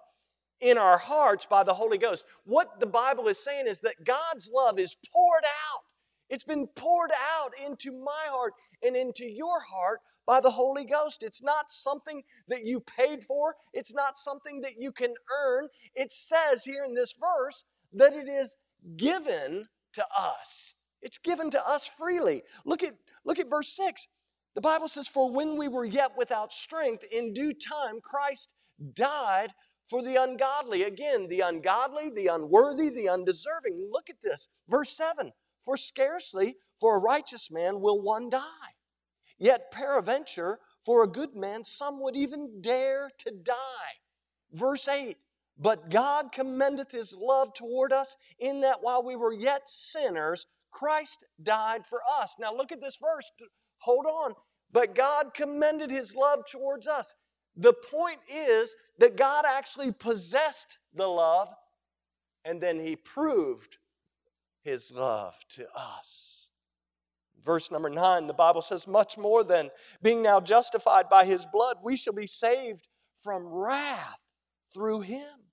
in 0.62 0.78
our 0.78 0.98
hearts 0.98 1.46
by 1.46 1.64
the 1.64 1.74
Holy 1.74 1.98
Ghost. 1.98 2.26
What 2.46 2.80
the 2.80 2.88
Bible 2.88 3.28
is 3.28 3.42
saying 3.44 3.68
is 3.68 3.82
that 3.82 4.04
God's 4.04 4.50
love 4.54 4.80
is 4.80 4.96
poured 5.14 5.44
out. 5.44 5.84
It's 6.30 6.44
been 6.44 6.68
poured 6.68 7.12
out 7.12 7.52
into 7.66 7.92
my 7.92 8.26
heart 8.28 8.54
and 8.84 8.96
into 8.96 9.30
your 9.30 9.62
heart 9.62 10.02
by 10.26 10.40
the 10.40 10.52
Holy 10.52 10.86
Ghost. 10.86 11.24
It's 11.24 11.42
not 11.42 11.72
something 11.72 12.22
that 12.48 12.66
you 12.66 12.82
paid 12.82 13.24
for, 13.24 13.56
it's 13.74 13.94
not 13.94 14.20
something 14.20 14.62
that 14.62 14.80
you 14.80 14.92
can 14.92 15.14
earn. 15.44 15.68
It 15.96 16.12
says 16.12 16.64
here 16.64 16.84
in 16.84 16.94
this 16.94 17.14
verse 17.20 17.64
that 17.94 18.14
it 18.14 18.28
is 18.28 18.56
given 18.96 19.68
to 19.94 20.06
us. 20.18 20.76
It's 21.02 21.18
given 21.18 21.50
to 21.52 21.68
us 21.68 21.88
freely. 21.88 22.44
Look 22.66 22.84
at 22.84 22.94
look 23.26 23.40
at 23.40 23.50
verse 23.50 23.76
6. 23.76 24.08
The 24.56 24.62
Bible 24.62 24.88
says 24.88 25.08
for 25.08 25.32
when 25.32 25.58
we 25.58 25.68
were 25.68 25.86
yet 25.86 26.12
without 26.18 26.54
strength 26.54 27.04
in 27.12 27.34
due 27.34 27.54
time 27.54 28.00
Christ 28.02 28.50
died 28.94 29.52
for 29.90 30.02
the 30.02 30.16
ungodly. 30.16 30.84
Again, 30.84 31.28
the 31.28 31.42
ungodly, 31.42 32.10
the 32.10 32.28
unworthy, 32.28 32.90
the 32.90 33.10
undeserving. 33.10 33.90
Look 33.92 34.10
at 34.10 34.22
this. 34.22 34.48
Verse 34.68 34.92
7 34.92 35.32
For 35.64 35.78
scarcely 35.78 36.56
for 36.80 36.96
a 36.96 37.02
righteous 37.02 37.52
man 37.52 37.82
will 37.82 38.02
one 38.02 38.30
die. 38.30 38.76
Yet, 39.38 39.72
peradventure, 39.72 40.60
for 40.86 41.04
a 41.04 41.08
good 41.08 41.36
man, 41.36 41.64
some 41.64 42.02
would 42.02 42.16
even 42.16 42.62
dare 42.62 43.10
to 43.20 43.32
die. 43.32 43.94
Verse 44.52 44.88
8 44.88 45.18
But 45.58 45.90
God 45.90 46.32
commendeth 46.32 46.92
his 46.92 47.14
love 47.18 47.54
toward 47.54 47.92
us, 47.94 48.16
in 48.40 48.62
that 48.62 48.80
while 48.82 49.04
we 49.04 49.16
were 49.16 49.34
yet 49.34 49.70
sinners, 49.70 50.46
Christ 50.72 51.24
died 51.42 51.86
for 51.86 52.02
us. 52.22 52.36
Now, 52.40 52.54
look 52.56 52.72
at 52.72 52.82
this 52.82 52.98
verse. 52.98 53.32
Hold 53.80 54.06
on. 54.06 54.34
But 54.72 54.94
God 54.94 55.34
commended 55.34 55.90
his 55.90 56.16
love 56.16 56.46
towards 56.46 56.86
us. 56.86 57.14
The 57.56 57.74
point 57.74 58.20
is 58.32 58.76
that 59.00 59.18
God 59.18 59.46
actually 59.48 59.92
possessed 59.92 60.78
the 60.94 61.08
love 61.08 61.50
and 62.46 62.62
then 62.62 62.80
he 62.80 62.96
proved 62.96 63.78
his 64.64 64.92
love 64.94 65.38
to 65.50 65.68
us. 65.76 66.50
Verse 67.44 67.72
number 67.72 67.90
nine, 67.90 68.28
the 68.28 68.34
Bible 68.34 68.62
says, 68.62 68.88
Much 68.88 69.18
more 69.18 69.44
than 69.44 69.70
being 70.02 70.22
now 70.22 70.40
justified 70.40 71.10
by 71.10 71.26
his 71.26 71.46
blood, 71.46 71.78
we 71.84 71.96
shall 71.96 72.14
be 72.14 72.28
saved 72.28 72.88
from 73.18 73.46
wrath 73.46 74.26
through 74.74 75.02
him. 75.02 75.50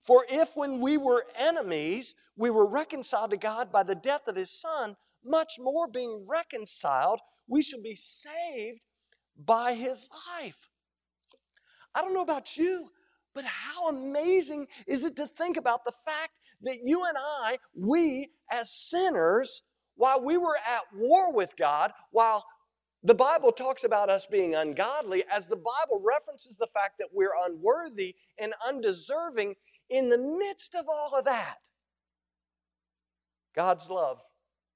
For 0.00 0.24
if 0.30 0.56
when 0.56 0.80
we 0.80 0.96
were 0.96 1.26
enemies, 1.38 2.14
we 2.36 2.50
were 2.50 2.66
reconciled 2.66 3.30
to 3.32 3.36
God 3.36 3.72
by 3.72 3.82
the 3.82 3.94
death 3.94 4.28
of 4.28 4.36
his 4.36 4.50
Son, 4.50 4.96
much 5.24 5.58
more 5.58 5.88
being 5.88 6.24
reconciled, 6.28 7.20
we 7.48 7.62
shall 7.62 7.82
be 7.82 7.96
saved 7.96 8.80
by 9.36 9.74
his 9.74 10.08
life. 10.38 10.70
I 11.96 12.02
don't 12.02 12.12
know 12.12 12.20
about 12.20 12.58
you, 12.58 12.90
but 13.34 13.44
how 13.44 13.88
amazing 13.88 14.68
is 14.86 15.02
it 15.02 15.16
to 15.16 15.26
think 15.26 15.56
about 15.56 15.84
the 15.86 15.92
fact 15.92 16.32
that 16.60 16.76
you 16.84 17.04
and 17.04 17.16
I, 17.18 17.58
we 17.74 18.28
as 18.52 18.70
sinners, 18.70 19.62
while 19.96 20.22
we 20.22 20.36
were 20.36 20.56
at 20.56 20.82
war 20.94 21.32
with 21.32 21.56
God, 21.56 21.92
while 22.10 22.44
the 23.02 23.14
Bible 23.14 23.50
talks 23.50 23.84
about 23.84 24.10
us 24.10 24.26
being 24.26 24.54
ungodly, 24.54 25.24
as 25.30 25.46
the 25.46 25.56
Bible 25.56 26.02
references 26.04 26.58
the 26.58 26.68
fact 26.74 26.98
that 26.98 27.08
we're 27.12 27.34
unworthy 27.46 28.14
and 28.38 28.52
undeserving, 28.66 29.54
in 29.88 30.10
the 30.10 30.18
midst 30.18 30.74
of 30.74 30.86
all 30.88 31.18
of 31.18 31.24
that, 31.24 31.58
God's 33.54 33.88
love 33.88 34.20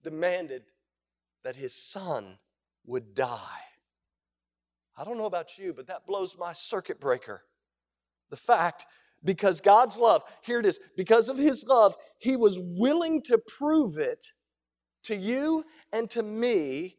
demanded 0.03 0.63
that 1.45 1.57
His 1.57 1.75
Son 1.75 2.39
would 2.87 3.15
die. 3.15 3.70
I 5.01 5.05
don't 5.05 5.17
know 5.17 5.25
about 5.25 5.57
you, 5.57 5.73
but 5.73 5.87
that 5.87 6.07
blows 6.07 6.37
my 6.37 6.53
circuit 6.53 7.01
breaker. 7.01 7.41
The 8.29 8.37
fact, 8.37 8.85
because 9.25 9.63
God's 9.63 9.97
love, 9.97 10.23
here 10.43 10.61
it 10.61 10.67
is, 10.67 10.79
because 10.95 11.31
of 11.31 11.39
His 11.39 11.65
love, 11.67 11.97
He 12.19 12.37
was 12.37 12.59
willing 12.61 13.23
to 13.23 13.39
prove 13.39 13.97
it 13.97 14.27
to 15.05 15.17
you 15.17 15.65
and 15.91 16.11
to 16.11 16.23
me 16.23 16.99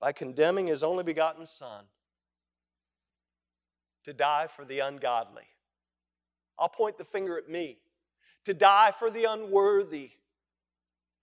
by 0.00 0.10
condemning 0.10 0.66
His 0.66 0.82
only 0.82 1.04
begotten 1.04 1.46
Son 1.46 1.84
to 4.02 4.12
die 4.12 4.48
for 4.48 4.64
the 4.64 4.80
ungodly. 4.80 5.46
I'll 6.58 6.68
point 6.68 6.98
the 6.98 7.04
finger 7.04 7.38
at 7.38 7.48
me. 7.48 7.78
To 8.46 8.54
die 8.54 8.92
for 8.98 9.10
the 9.10 9.24
unworthy, 9.24 10.10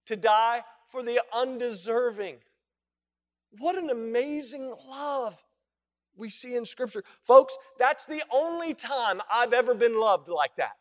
to 0.06 0.16
die 0.16 0.64
for 0.88 1.04
the 1.04 1.22
undeserving. 1.34 2.38
What 3.60 3.78
an 3.78 3.90
amazing 3.90 4.74
love 4.90 5.38
we 6.16 6.30
see 6.30 6.56
in 6.56 6.66
Scripture. 6.66 7.04
Folks, 7.24 7.58
that's 7.80 8.06
the 8.06 8.24
only 8.32 8.74
time 8.74 9.22
I've 9.32 9.54
ever 9.54 9.74
been 9.74 10.00
loved 10.00 10.30
like 10.30 10.56
that. 10.58 10.74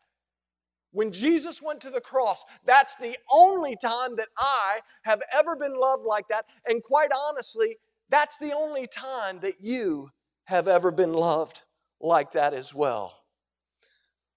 When 0.91 1.11
Jesus 1.11 1.61
went 1.61 1.81
to 1.81 1.89
the 1.89 2.01
cross, 2.01 2.45
that's 2.65 2.95
the 2.95 3.17
only 3.31 3.75
time 3.75 4.15
that 4.17 4.29
I 4.37 4.81
have 5.03 5.21
ever 5.33 5.55
been 5.55 5.75
loved 5.75 6.05
like 6.05 6.27
that. 6.27 6.45
And 6.67 6.83
quite 6.83 7.09
honestly, 7.11 7.77
that's 8.09 8.37
the 8.37 8.53
only 8.53 8.85
time 8.85 9.39
that 9.41 9.55
you 9.59 10.11
have 10.45 10.67
ever 10.67 10.91
been 10.91 11.13
loved 11.13 11.63
like 11.99 12.31
that 12.33 12.53
as 12.53 12.75
well. 12.75 13.23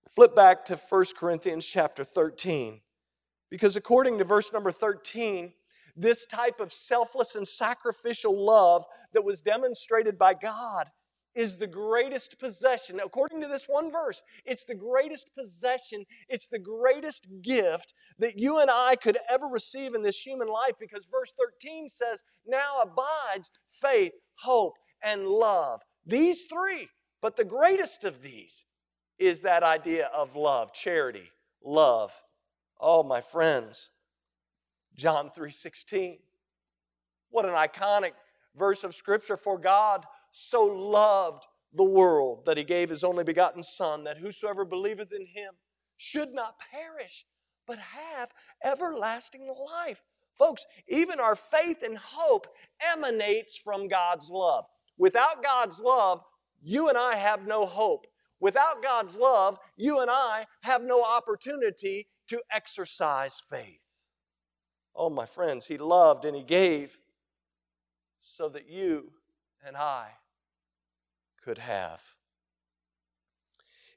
Flip 0.08 0.34
back 0.34 0.64
to 0.66 0.76
1 0.76 1.04
Corinthians 1.18 1.66
chapter 1.66 2.02
13. 2.02 2.80
Because 3.50 3.76
according 3.76 4.18
to 4.18 4.24
verse 4.24 4.52
number 4.52 4.70
13, 4.70 5.52
this 5.96 6.26
type 6.26 6.60
of 6.60 6.72
selfless 6.72 7.34
and 7.34 7.46
sacrificial 7.46 8.36
love 8.36 8.84
that 9.12 9.24
was 9.24 9.42
demonstrated 9.42 10.18
by 10.18 10.34
God 10.34 10.90
is 11.36 11.56
the 11.56 11.66
greatest 11.66 12.38
possession. 12.38 12.98
According 12.98 13.42
to 13.42 13.46
this 13.46 13.66
one 13.68 13.92
verse, 13.92 14.22
it's 14.44 14.64
the 14.64 14.74
greatest 14.74 15.28
possession, 15.36 16.04
it's 16.28 16.48
the 16.48 16.58
greatest 16.58 17.28
gift 17.42 17.92
that 18.18 18.38
you 18.38 18.58
and 18.58 18.70
I 18.70 18.96
could 18.96 19.18
ever 19.30 19.46
receive 19.46 19.94
in 19.94 20.02
this 20.02 20.18
human 20.18 20.48
life 20.48 20.72
because 20.80 21.06
verse 21.06 21.34
13 21.38 21.90
says, 21.90 22.24
Now 22.46 22.82
abides 22.82 23.50
faith, 23.70 24.12
hope, 24.38 24.74
and 25.02 25.26
love. 25.26 25.82
These 26.06 26.46
three, 26.50 26.88
but 27.20 27.36
the 27.36 27.44
greatest 27.44 28.04
of 28.04 28.22
these 28.22 28.64
is 29.18 29.42
that 29.42 29.62
idea 29.62 30.06
of 30.14 30.36
love, 30.36 30.72
charity, 30.72 31.30
love. 31.62 32.12
Oh, 32.80 33.02
my 33.02 33.20
friends, 33.20 33.90
John 34.96 35.30
3:16. 35.30 36.22
What 37.30 37.44
an 37.44 37.52
iconic 37.54 38.14
verse 38.54 38.82
of 38.84 38.94
scripture 38.94 39.36
for 39.36 39.58
God 39.58 40.06
so 40.32 40.64
loved 40.64 41.46
the 41.72 41.84
world 41.84 42.46
that 42.46 42.56
he 42.56 42.64
gave 42.64 42.88
his 42.88 43.04
only 43.04 43.24
begotten 43.24 43.62
Son, 43.62 44.04
that 44.04 44.18
whosoever 44.18 44.64
believeth 44.64 45.12
in 45.12 45.26
him 45.26 45.54
should 45.96 46.32
not 46.32 46.58
perish, 46.58 47.26
but 47.66 47.78
have 47.78 48.32
everlasting 48.64 49.46
life. 49.46 50.02
Folks, 50.38 50.66
even 50.86 51.20
our 51.20 51.36
faith 51.36 51.82
and 51.82 51.98
hope 51.98 52.46
emanates 52.80 53.56
from 53.56 53.88
God's 53.88 54.30
love. 54.30 54.66
Without 54.98 55.42
God's 55.42 55.80
love, 55.80 56.22
you 56.62 56.88
and 56.88 56.96
I 56.96 57.16
have 57.16 57.46
no 57.46 57.66
hope. 57.66 58.06
Without 58.40 58.82
God's 58.82 59.16
love, 59.16 59.58
you 59.76 60.00
and 60.00 60.10
I 60.10 60.46
have 60.62 60.82
no 60.82 61.02
opportunity 61.02 62.06
to 62.28 62.42
exercise 62.50 63.40
faith. 63.40 63.95
Oh, 64.96 65.10
my 65.10 65.26
friends, 65.26 65.66
He 65.66 65.78
loved 65.78 66.24
and 66.24 66.36
He 66.36 66.42
gave 66.42 66.98
so 68.20 68.48
that 68.48 68.68
you 68.68 69.12
and 69.64 69.76
I 69.76 70.08
could 71.42 71.58
have. 71.58 72.00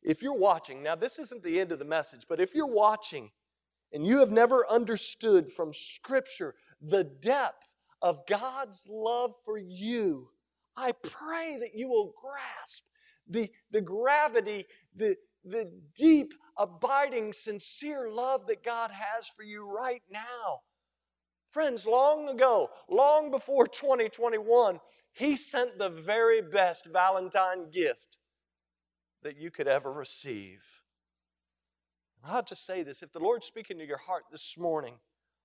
If 0.04 0.22
you're 0.22 0.38
watching, 0.38 0.84
now 0.84 0.96
this 0.96 1.20
isn't 1.20 1.44
the 1.44 1.60
end 1.60 1.72
of 1.72 1.80
the 1.80 1.86
message, 1.86 2.26
but 2.28 2.40
if 2.40 2.54
you're 2.54 2.68
watching 2.68 3.32
and 3.92 4.06
you 4.06 4.20
have 4.20 4.32
never 4.32 4.70
understood 4.70 5.50
from 5.50 5.74
Scripture 5.74 6.56
the 6.82 7.04
depth 7.04 7.74
of 8.02 8.26
God's 8.28 8.88
love 8.90 9.34
for 9.44 9.58
you, 9.58 10.30
I 10.78 10.94
pray 11.02 11.58
that 11.60 11.76
you 11.76 11.90
will 11.90 12.14
grasp 12.22 12.84
the, 13.28 13.50
the 13.72 13.82
gravity, 13.82 14.66
the, 14.96 15.16
the 15.44 15.72
deep, 15.96 16.34
abiding, 16.58 17.34
sincere 17.34 18.10
love 18.10 18.48
that 18.48 18.64
God 18.64 18.92
has 18.92 19.28
for 19.28 19.44
you 19.44 19.66
right 19.66 20.04
now. 20.10 20.62
Friends, 21.50 21.88
long 21.88 22.30
ago, 22.30 22.70
long 22.90 23.32
before 23.32 23.68
2021, 23.68 24.80
he 25.14 25.36
sent 25.36 25.78
the 25.78 25.90
very 25.90 26.42
best 26.42 26.86
Valentine 26.86 27.72
gift 27.72 28.20
that 29.24 29.38
you 29.38 29.52
could 29.52 29.68
ever 29.68 29.92
receive. 29.92 30.64
I'll 32.24 32.44
just 32.44 32.66
say 32.66 32.84
this 32.84 33.02
if 33.02 33.12
the 33.12 33.20
Lord's 33.20 33.48
speaking 33.48 33.78
to 33.80 33.86
your 33.86 33.98
heart 33.98 34.24
this 34.32 34.58
morning, 34.58 35.00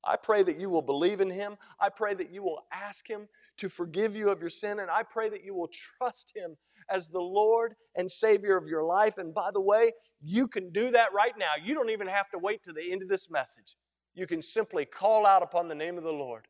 I 0.04 0.16
pray 0.16 0.42
that 0.42 0.60
you 0.60 0.68
will 0.68 0.82
believe 0.82 1.20
in 1.20 1.30
Him. 1.30 1.56
I 1.80 1.88
pray 1.88 2.14
that 2.14 2.30
you 2.30 2.42
will 2.42 2.64
ask 2.72 3.08
Him 3.08 3.28
to 3.56 3.68
forgive 3.68 4.14
you 4.14 4.28
of 4.30 4.40
your 4.40 4.50
sin, 4.50 4.80
and 4.80 4.90
I 4.90 5.02
pray 5.02 5.28
that 5.30 5.44
you 5.44 5.54
will 5.54 5.68
trust 5.68 6.32
Him 6.34 6.56
as 6.90 7.08
the 7.08 7.20
Lord 7.20 7.74
and 7.96 8.10
Savior 8.10 8.56
of 8.56 8.68
your 8.68 8.84
life. 8.84 9.16
And 9.16 9.32
by 9.32 9.50
the 9.52 9.62
way, 9.62 9.92
you 10.20 10.46
can 10.46 10.70
do 10.70 10.90
that 10.90 11.14
right 11.14 11.32
now. 11.38 11.52
You 11.62 11.74
don't 11.74 11.90
even 11.90 12.08
have 12.08 12.28
to 12.30 12.38
wait 12.38 12.62
to 12.64 12.72
the 12.72 12.92
end 12.92 13.02
of 13.02 13.08
this 13.08 13.30
message. 13.30 13.76
You 14.14 14.26
can 14.26 14.42
simply 14.42 14.84
call 14.84 15.26
out 15.26 15.42
upon 15.42 15.68
the 15.68 15.74
name 15.74 15.98
of 15.98 16.04
the 16.04 16.12
Lord 16.12 16.46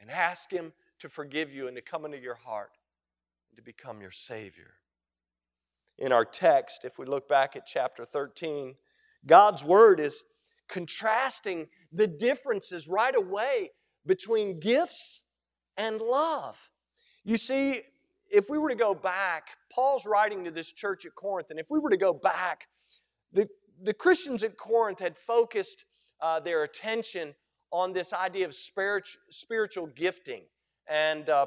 and 0.00 0.10
ask 0.10 0.50
Him 0.50 0.72
to 1.00 1.08
forgive 1.08 1.52
you 1.52 1.66
and 1.66 1.76
to 1.76 1.82
come 1.82 2.04
into 2.04 2.18
your 2.18 2.36
heart 2.36 2.70
and 3.50 3.56
to 3.56 3.62
become 3.62 4.00
your 4.00 4.12
Savior. 4.12 4.74
In 5.98 6.12
our 6.12 6.24
text, 6.24 6.84
if 6.84 6.98
we 6.98 7.06
look 7.06 7.28
back 7.28 7.56
at 7.56 7.66
chapter 7.66 8.04
13, 8.04 8.74
God's 9.26 9.64
Word 9.64 10.00
is 10.00 10.22
contrasting 10.68 11.66
the 11.92 12.06
differences 12.06 12.88
right 12.88 13.14
away 13.14 13.70
between 14.06 14.60
gifts 14.60 15.22
and 15.76 16.00
love. 16.00 16.70
You 17.24 17.36
see, 17.36 17.82
if 18.30 18.48
we 18.48 18.56
were 18.56 18.68
to 18.68 18.76
go 18.76 18.94
back, 18.94 19.48
Paul's 19.72 20.06
writing 20.06 20.44
to 20.44 20.50
this 20.50 20.72
church 20.72 21.04
at 21.04 21.14
Corinth, 21.14 21.50
and 21.50 21.58
if 21.58 21.66
we 21.70 21.78
were 21.78 21.90
to 21.90 21.96
go 21.96 22.12
back, 22.12 22.68
the, 23.32 23.48
the 23.82 23.92
Christians 23.92 24.42
at 24.42 24.56
Corinth 24.56 25.00
had 25.00 25.18
focused 25.18 25.84
uh, 26.22 26.40
their 26.40 26.62
attention 26.62 27.34
on 27.72 27.92
this 27.92 28.12
idea 28.12 28.46
of 28.46 28.54
spiritual, 28.54 29.20
spiritual 29.30 29.86
gifting. 29.88 30.42
And 30.88 31.28
uh, 31.28 31.46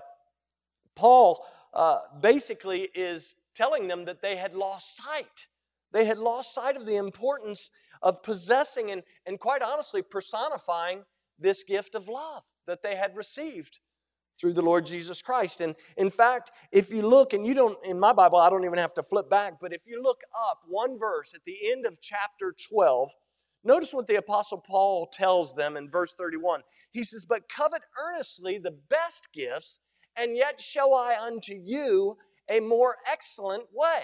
Paul 0.96 1.46
uh, 1.74 2.00
basically 2.22 2.90
is 2.96 3.36
telling 3.56 3.88
them 3.88 4.06
that 4.06 4.22
they 4.22 4.36
had 4.36 4.56
lost 4.56 4.98
sight. 4.98 5.48
They 5.92 6.06
had 6.06 6.18
lost 6.18 6.56
sight 6.56 6.76
of 6.76 6.86
the 6.86 6.96
importance 6.96 7.70
of 8.02 8.24
possessing 8.24 8.92
and, 8.92 9.04
and 9.26 9.40
quite 9.40 9.62
honestly, 9.62 10.02
personifying 10.02 11.04
this 11.40 11.64
gift 11.64 11.96
of 11.96 12.08
love 12.08 12.44
that 12.68 12.82
they 12.82 12.96
had 12.96 13.16
received 13.16 13.80
through 14.40 14.54
the 14.54 14.62
Lord 14.62 14.86
Jesus 14.86 15.22
Christ. 15.22 15.62
And 15.62 15.76
in 15.98 16.10
fact, 16.10 16.52
if 16.72 16.92
you 16.92 17.04
look, 17.04 17.34
and 17.34 17.46
you 17.46 17.54
don't, 17.54 17.78
in 17.86 18.00
my 18.00 18.14
Bible, 18.14 18.40
I 18.40 18.50
don't 18.50 18.66
even 18.66 18.80
have 18.80 18.94
to 18.96 19.04
flip 19.04 19.30
back, 19.30 19.56
but 19.62 19.74
if 19.74 19.82
you 19.86 20.02
look 20.02 20.22
up 20.50 20.62
one 20.68 20.98
verse 20.98 21.34
at 21.36 21.42
the 21.46 21.72
end 21.72 21.86
of 21.86 22.02
chapter 22.02 22.56
12, 22.70 23.12
notice 23.63 23.93
what 23.93 24.08
the 24.08 24.15
Apostle 24.15 24.60
Paul 24.60 25.08
tells 25.12 25.56
them 25.56 25.78
in 25.78 25.89
verse 25.89 26.13
31. 26.13 26.62
He 26.91 27.04
says, 27.04 27.26
But 27.26 27.49
covet 27.49 27.82
earnestly 27.97 28.58
the 28.58 28.76
best 28.89 29.30
gifts, 29.34 29.80
and 30.15 30.36
yet 30.38 30.62
show 30.62 30.93
I 30.93 31.17
unto 31.19 31.54
you 31.56 32.17
a 32.49 32.60
more 32.60 32.97
excellent 33.10 33.65
way. 33.73 34.04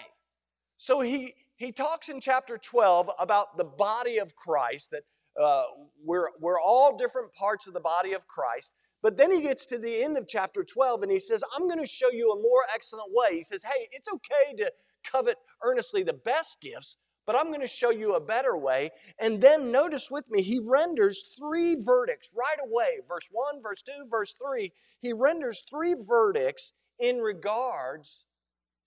So 0.77 1.01
he, 1.01 1.35
he 1.55 1.71
talks 1.71 2.09
in 2.09 2.21
chapter 2.21 2.57
12 2.57 3.11
about 3.19 3.57
the 3.57 3.65
body 3.65 4.17
of 4.17 4.35
Christ, 4.35 4.91
that 4.91 5.03
uh, 5.39 5.65
we're, 6.03 6.29
we're 6.39 6.59
all 6.59 6.97
different 6.97 7.33
parts 7.33 7.67
of 7.67 7.73
the 7.73 7.79
body 7.79 8.13
of 8.13 8.27
Christ. 8.27 8.71
But 9.01 9.17
then 9.17 9.31
he 9.31 9.41
gets 9.41 9.65
to 9.67 9.77
the 9.77 10.03
end 10.03 10.17
of 10.17 10.27
chapter 10.27 10.63
12 10.63 11.03
and 11.03 11.11
he 11.11 11.19
says, 11.19 11.43
I'm 11.55 11.67
going 11.67 11.79
to 11.79 11.85
show 11.85 12.09
you 12.11 12.31
a 12.31 12.41
more 12.41 12.63
excellent 12.73 13.09
way. 13.13 13.35
He 13.35 13.43
says, 13.43 13.63
Hey, 13.63 13.87
it's 13.91 14.09
okay 14.09 14.55
to 14.57 14.71
covet 15.09 15.37
earnestly 15.63 16.03
the 16.03 16.13
best 16.13 16.59
gifts, 16.61 16.97
but 17.29 17.35
I'm 17.35 17.49
going 17.49 17.61
to 17.61 17.67
show 17.67 17.91
you 17.91 18.15
a 18.15 18.19
better 18.19 18.57
way. 18.57 18.89
And 19.19 19.39
then 19.39 19.71
notice 19.71 20.09
with 20.09 20.27
me, 20.31 20.41
he 20.41 20.57
renders 20.57 21.25
three 21.37 21.75
verdicts 21.75 22.31
right 22.35 22.57
away 22.67 23.01
verse 23.07 23.29
1, 23.31 23.61
verse 23.61 23.83
2, 23.83 24.07
verse 24.09 24.33
3. 24.33 24.73
He 24.99 25.13
renders 25.13 25.63
three 25.69 25.93
verdicts 25.93 26.73
in 26.97 27.19
regards 27.19 28.25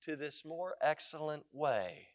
to 0.06 0.16
this 0.16 0.44
more 0.44 0.74
excellent 0.82 1.44
way. 1.52 2.08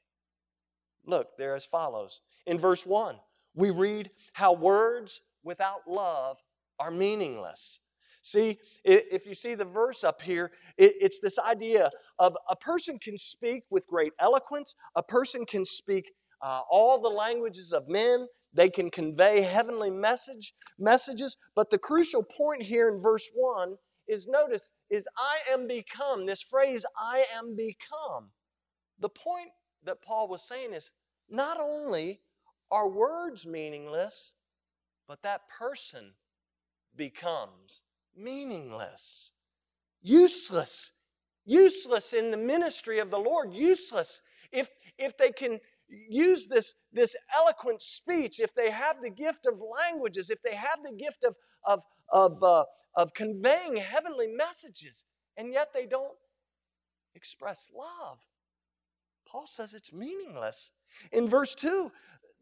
Look, 1.06 1.30
they're 1.38 1.56
as 1.56 1.66
follows. 1.66 2.20
In 2.46 2.60
verse 2.60 2.86
1, 2.86 3.16
we 3.56 3.70
read 3.70 4.12
how 4.34 4.52
words 4.52 5.22
without 5.46 5.88
love 5.88 6.44
are 6.78 6.92
meaningless. 6.92 7.80
See, 8.28 8.60
if 8.84 9.26
you 9.26 9.34
see 9.34 9.56
the 9.56 9.64
verse 9.64 10.04
up 10.04 10.22
here, 10.22 10.52
it's 10.78 11.22
this 11.22 11.40
idea 11.40 11.90
of 12.20 12.36
a 12.50 12.58
person 12.58 13.00
can 13.00 13.18
speak 13.18 13.64
with 13.70 13.88
great 13.88 14.12
eloquence, 14.20 14.76
a 14.98 15.04
person 15.04 15.46
can 15.46 15.66
speak 15.66 16.12
uh, 16.42 16.60
all 16.70 17.02
the 17.02 17.08
languages 17.08 17.72
of 17.72 17.88
men, 17.88 18.28
they 18.54 18.70
can 18.70 18.90
convey 18.90 19.40
heavenly 19.40 19.90
message 19.90 20.54
messages, 20.78 21.38
but 21.56 21.70
the 21.70 21.78
crucial 21.78 22.22
point 22.22 22.62
here 22.62 22.90
in 22.90 23.00
verse 23.00 23.30
1 23.34 23.76
is 24.10 24.28
notice 24.28 24.72
is 24.90 25.08
I 25.18 25.54
am 25.54 25.66
become. 25.66 26.26
This 26.26 26.42
phrase 26.42 26.86
I 26.98 27.24
am 27.34 27.56
become. 27.56 28.32
The 29.00 29.10
point 29.10 29.52
that 29.86 30.02
Paul 30.02 30.28
was 30.28 30.46
saying 30.46 30.74
is 30.74 30.92
not 31.30 31.62
only 31.62 32.20
are 32.72 32.90
words 32.90 33.48
meaningless, 33.48 34.34
but 35.08 35.22
that 35.24 35.44
person 35.58 36.12
becomes 36.98 37.84
meaningless, 38.18 39.32
useless, 40.02 40.92
useless 41.46 42.14
in 42.14 42.32
the 42.32 42.38
ministry 42.38 43.00
of 43.00 43.12
the 43.12 43.20
Lord, 43.20 43.54
useless. 43.54 44.22
If, 44.52 44.70
if 44.98 45.18
they 45.18 45.32
can 45.32 45.60
use 45.88 46.48
this, 46.48 46.76
this 46.92 47.16
eloquent 47.36 47.82
speech, 47.82 48.40
if 48.40 48.54
they 48.54 48.70
have 48.72 49.02
the 49.02 49.10
gift 49.10 49.46
of 49.46 49.62
languages, 49.86 50.30
if 50.30 50.42
they 50.42 50.56
have 50.56 50.80
the 50.84 50.94
gift 50.94 51.24
of, 51.24 51.36
of, 51.66 51.82
of, 52.12 52.44
uh, 52.44 52.66
of 52.96 53.14
conveying 53.14 53.78
heavenly 53.78 54.28
messages, 54.28 55.06
and 55.38 55.54
yet 55.54 55.70
they 55.74 55.86
don't 55.86 56.18
express 57.16 57.70
love, 57.76 58.20
Paul 59.28 59.48
says 59.48 59.74
it's 59.74 59.94
meaningless. 59.94 60.72
In 61.12 61.28
verse 61.28 61.54
2, 61.56 61.92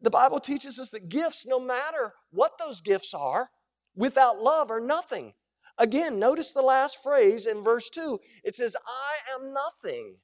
the 0.01 0.09
Bible 0.09 0.39
teaches 0.39 0.79
us 0.79 0.91
that 0.91 1.09
gifts, 1.09 1.45
no 1.45 1.59
matter 1.59 2.13
what 2.31 2.57
those 2.57 2.81
gifts 2.81 3.13
are, 3.13 3.49
without 3.95 4.39
love 4.39 4.69
are 4.69 4.79
nothing. 4.79 5.33
Again, 5.77 6.19
notice 6.19 6.53
the 6.53 6.61
last 6.61 7.03
phrase 7.03 7.45
in 7.47 7.63
verse 7.63 7.89
2. 7.89 8.19
It 8.43 8.55
says, 8.55 8.75
I 8.85 9.35
am 9.35 9.53
nothing. 9.53 10.15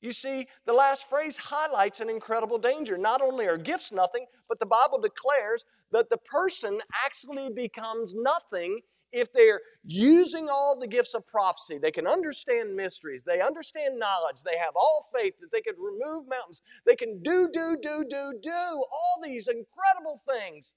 You 0.00 0.12
see, 0.12 0.46
the 0.64 0.72
last 0.72 1.08
phrase 1.08 1.36
highlights 1.36 2.00
an 2.00 2.08
incredible 2.08 2.58
danger. 2.58 2.96
Not 2.96 3.20
only 3.20 3.46
are 3.46 3.58
gifts 3.58 3.92
nothing, 3.92 4.26
but 4.48 4.58
the 4.58 4.66
Bible 4.66 4.98
declares 4.98 5.64
that 5.90 6.08
the 6.08 6.18
person 6.18 6.80
actually 7.04 7.50
becomes 7.50 8.14
nothing 8.14 8.80
if 9.12 9.32
they're 9.32 9.60
using 9.84 10.48
all 10.48 10.78
the 10.78 10.86
gifts 10.86 11.14
of 11.14 11.26
prophecy. 11.26 11.78
They 11.78 11.90
can 11.90 12.06
understand 12.06 12.76
mysteries, 12.76 13.24
they 13.24 13.40
understand 13.40 13.98
knowledge, 13.98 14.42
they 14.44 14.58
have 14.58 14.76
all 14.76 15.08
faith 15.14 15.34
that 15.40 15.50
they 15.50 15.62
could 15.62 15.76
remove 15.78 16.28
mountains, 16.28 16.60
they 16.86 16.94
can 16.94 17.22
do, 17.22 17.48
do, 17.52 17.76
do, 17.80 18.04
do, 18.08 18.34
do 18.40 18.50
all 18.50 19.22
these 19.22 19.48
incredible 19.48 20.20
things. 20.28 20.74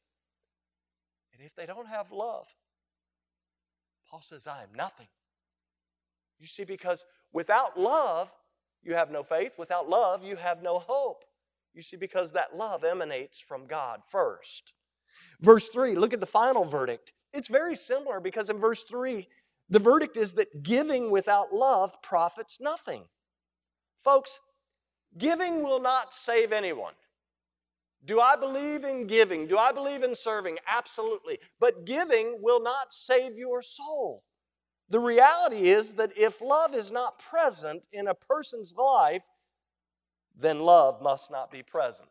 And 1.34 1.43
if 1.43 1.54
they 1.56 1.65
don't 1.65 1.88
have 1.88 2.12
love, 2.12 2.47
Paul 4.12 4.21
says, 4.21 4.45
I 4.45 4.63
am 4.63 4.69
nothing. 4.76 5.08
You 6.38 6.45
see, 6.45 6.65
because 6.65 7.06
without 7.32 7.80
love, 7.80 8.30
you 8.84 8.93
have 8.93 9.10
no 9.10 9.24
faith. 9.24 9.54
Without 9.58 9.88
love, 9.88 10.21
you 10.21 10.36
have 10.36 10.62
no 10.62 10.80
hope. 10.80 11.24
You 11.74 11.82
see, 11.82 11.95
because 11.95 12.34
that 12.34 12.58
love 12.58 12.84
emanates 12.84 13.39
from 13.39 13.67
God 13.67 14.02
first. 14.10 14.74
Verse 15.39 15.69
3, 15.69 15.95
look 15.95 16.13
at 16.13 16.19
the 16.19 16.26
final 16.26 16.65
verdict. 16.65 17.13
It's 17.32 17.47
very 17.47 17.76
similar 17.76 18.19
because 18.19 18.50
in 18.50 18.60
verse 18.60 18.84
3, 18.84 19.26
the 19.69 19.80
verdict 19.80 20.17
is 20.17 20.34
that 20.34 20.63
giving 20.63 21.10
without 21.10 21.54
love 21.54 22.02
profits 22.02 22.60
nothing. 22.60 23.06
Folks, 24.04 24.41
giving 25.17 25.63
will 25.63 25.80
not 25.80 26.13
save 26.13 26.52
anyone. 26.52 26.93
Do 28.03 28.19
I 28.19 28.35
believe 28.35 28.83
in 28.83 29.05
giving? 29.05 29.47
Do 29.47 29.57
I 29.57 29.71
believe 29.71 30.03
in 30.03 30.15
serving? 30.15 30.57
Absolutely. 30.67 31.37
But 31.59 31.85
giving 31.85 32.37
will 32.41 32.61
not 32.61 32.93
save 32.93 33.37
your 33.37 33.61
soul. 33.61 34.23
The 34.89 34.99
reality 34.99 35.69
is 35.69 35.93
that 35.93 36.17
if 36.17 36.41
love 36.41 36.73
is 36.73 36.91
not 36.91 37.19
present 37.19 37.87
in 37.93 38.07
a 38.07 38.15
person's 38.15 38.73
life, 38.75 39.23
then 40.37 40.59
love 40.59 41.01
must 41.01 41.31
not 41.31 41.51
be 41.51 41.61
present. 41.61 42.09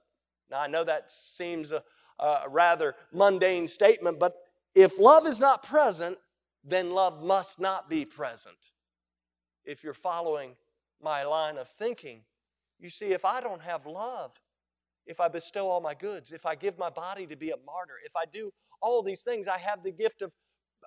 Now, 0.50 0.60
I 0.60 0.66
know 0.66 0.84
that 0.84 1.10
seems 1.10 1.72
a, 1.72 1.82
a 2.18 2.48
rather 2.48 2.94
mundane 3.12 3.66
statement, 3.66 4.18
but 4.18 4.34
if 4.74 4.98
love 4.98 5.26
is 5.26 5.40
not 5.40 5.62
present, 5.62 6.16
then 6.64 6.92
love 6.92 7.22
must 7.22 7.58
not 7.58 7.90
be 7.90 8.04
present. 8.04 8.56
If 9.64 9.82
you're 9.82 9.92
following 9.92 10.56
my 11.02 11.24
line 11.24 11.58
of 11.58 11.68
thinking, 11.68 12.22
you 12.78 12.90
see, 12.90 13.12
if 13.12 13.24
I 13.24 13.40
don't 13.40 13.62
have 13.62 13.86
love, 13.86 14.40
if 15.06 15.20
I 15.20 15.28
bestow 15.28 15.68
all 15.68 15.80
my 15.80 15.94
goods, 15.94 16.32
if 16.32 16.46
I 16.46 16.54
give 16.54 16.78
my 16.78 16.90
body 16.90 17.26
to 17.26 17.36
be 17.36 17.50
a 17.50 17.56
martyr, 17.66 17.94
if 18.04 18.12
I 18.16 18.24
do 18.32 18.52
all 18.80 19.02
these 19.02 19.22
things, 19.22 19.48
I 19.48 19.58
have 19.58 19.82
the 19.82 19.92
gift 19.92 20.22
of 20.22 20.32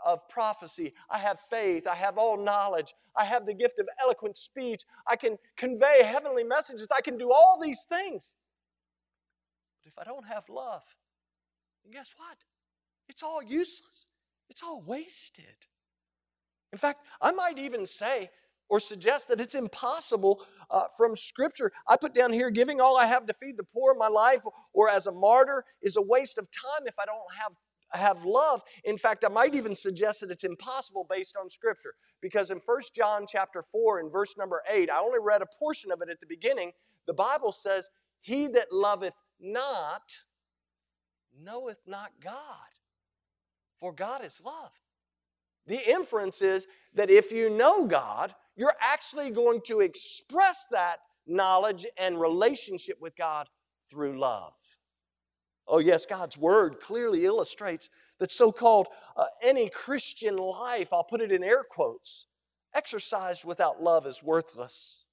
of 0.04 0.28
prophecy. 0.30 0.94
I 1.10 1.18
have 1.18 1.40
faith. 1.40 1.88
I 1.88 1.96
have 1.96 2.18
all 2.18 2.38
knowledge. 2.38 2.94
I 3.16 3.26
have 3.26 3.46
the 3.46 3.54
gift 3.54 3.80
of 3.80 3.88
eloquent 4.02 4.38
speech. 4.38 4.84
I 5.08 5.16
can 5.16 5.38
convey 5.56 6.04
heavenly 6.04 6.44
messages. 6.44 6.88
I 6.96 7.02
can 7.02 7.18
do 7.18 7.32
all 7.32 7.60
these 7.62 7.86
things. 7.86 8.34
But 9.84 9.90
if 9.90 10.00
I 10.00 10.04
don't 10.04 10.26
have 10.26 10.50
love, 10.50 10.84
guess 11.92 12.14
what? 12.18 12.38
It's 13.10 13.24
all 13.24 13.44
useless. 13.44 14.08
It's 14.50 14.64
all 14.64 14.82
wasted. 14.82 15.46
In 16.72 16.80
fact, 16.80 17.06
I 17.22 17.32
might 17.32 17.60
even 17.60 17.86
say 17.86 18.30
or 18.74 18.80
suggest 18.80 19.28
that 19.28 19.40
it's 19.40 19.54
impossible 19.54 20.44
uh, 20.72 20.86
from 20.98 21.16
Scripture. 21.16 21.72
I 21.88 21.96
put 21.96 22.16
down 22.16 22.34
here 22.34 22.50
giving 22.50 22.82
all 22.82 22.98
I 22.98 23.06
have 23.06 23.28
to 23.28 23.34
feed 23.36 23.56
the 23.56 23.64
poor 23.64 23.94
in 23.94 24.00
my 24.00 24.08
life 24.08 24.42
or 24.74 24.90
as 24.90 25.06
a 25.06 25.12
martyr 25.12 25.64
is 25.84 25.96
a 25.96 26.02
waste 26.02 26.40
of 26.40 26.48
time 26.50 26.88
if 26.88 26.96
I 26.98 27.06
don't 27.06 27.20
have 27.40 27.54
have 27.92 28.26
love. 28.26 28.64
In 28.86 28.98
fact, 28.98 29.24
I 29.24 29.28
might 29.28 29.54
even 29.54 29.76
suggest 29.76 30.22
that 30.22 30.32
it's 30.32 30.44
impossible 30.44 31.06
based 31.08 31.38
on 31.40 31.52
Scripture. 31.52 31.94
Because 32.20 32.50
in 32.50 32.58
1 32.66 32.80
John 32.96 33.26
chapter 33.30 33.62
4 33.62 34.00
and 34.00 34.12
verse 34.12 34.36
number 34.40 34.64
8, 34.68 34.90
I 34.90 34.98
only 34.98 35.20
read 35.22 35.44
a 35.44 35.48
portion 35.60 35.92
of 35.92 36.02
it 36.02 36.10
at 36.10 36.20
the 36.20 36.26
beginning. 36.26 36.72
The 37.06 37.14
Bible 37.14 37.52
says, 37.52 37.92
He 38.22 38.48
that 38.48 38.72
loveth 38.72 39.14
not 39.40 40.02
knoweth 41.40 41.82
not 41.86 42.10
God, 42.20 42.34
for 43.80 43.94
God 43.94 44.26
is 44.26 44.42
love. 44.44 44.72
The 45.68 45.88
inference 45.88 46.42
is 46.42 46.66
that 46.96 47.12
if 47.12 47.32
you 47.32 47.52
know 47.52 47.86
God, 47.86 48.34
you're 48.56 48.76
actually 48.80 49.32
going 49.32 49.62
to 49.68 49.82
express 49.82 50.66
that 50.72 50.98
knowledge 51.26 51.86
and 51.98 52.20
relationship 52.20 52.98
with 53.02 53.16
God 53.16 53.48
through 53.90 54.20
love. 54.20 54.54
Oh, 55.68 55.80
yes, 55.80 56.06
God's 56.06 56.38
Word 56.38 56.80
clearly 56.80 57.26
illustrates 57.26 57.90
that 58.20 58.32
so 58.32 58.52
called 58.52 58.88
uh, 59.16 59.26
any 59.42 59.70
Christian 59.70 60.38
life, 60.38 60.92
I'll 60.92 61.04
put 61.04 61.22
it 61.22 61.32
in 61.32 61.44
air 61.44 61.64
quotes, 61.64 62.28
exercised 62.76 63.46
without 63.46 63.82
love 63.82 64.06
is 64.06 64.22
worthless. 64.22 65.06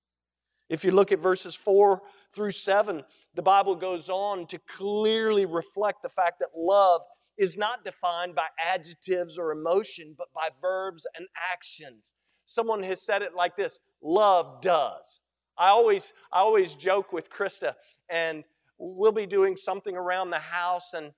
If 0.69 0.85
you 0.85 0.93
look 0.93 1.11
at 1.11 1.19
verses 1.19 1.55
4 1.55 2.01
through 2.33 2.53
7, 2.53 3.03
the 3.35 3.43
Bible 3.43 3.75
goes 3.75 4.09
on 4.09 4.47
to 4.47 4.59
clearly 4.61 5.45
reflect 5.45 6.03
the 6.03 6.09
fact 6.09 6.39
that 6.41 6.51
love 6.57 7.03
is 7.37 7.57
not 7.57 7.85
defined 7.85 8.35
by 8.35 8.47
adjectives 8.63 9.39
or 9.39 9.51
emotion, 9.51 10.15
but 10.17 10.29
by 10.33 10.49
verbs 10.61 11.07
and 11.17 11.27
actions. 11.53 12.15
Someone 12.51 12.83
has 12.83 13.01
said 13.01 13.23
it 13.23 13.35
like 13.35 13.55
this 13.55 13.79
love 14.03 14.61
does. 14.61 15.21
I 15.57 15.69
always, 15.69 16.13
I 16.33 16.41
always 16.41 16.75
joke 16.75 17.13
with 17.13 17.31
Krista, 17.31 17.75
and 18.09 18.43
we'll 18.77 19.13
be 19.13 19.27
doing 19.27 19.57
something 19.57 19.97
around 19.97 20.31
the 20.31 20.39
house 20.39 20.95
and 20.95 21.13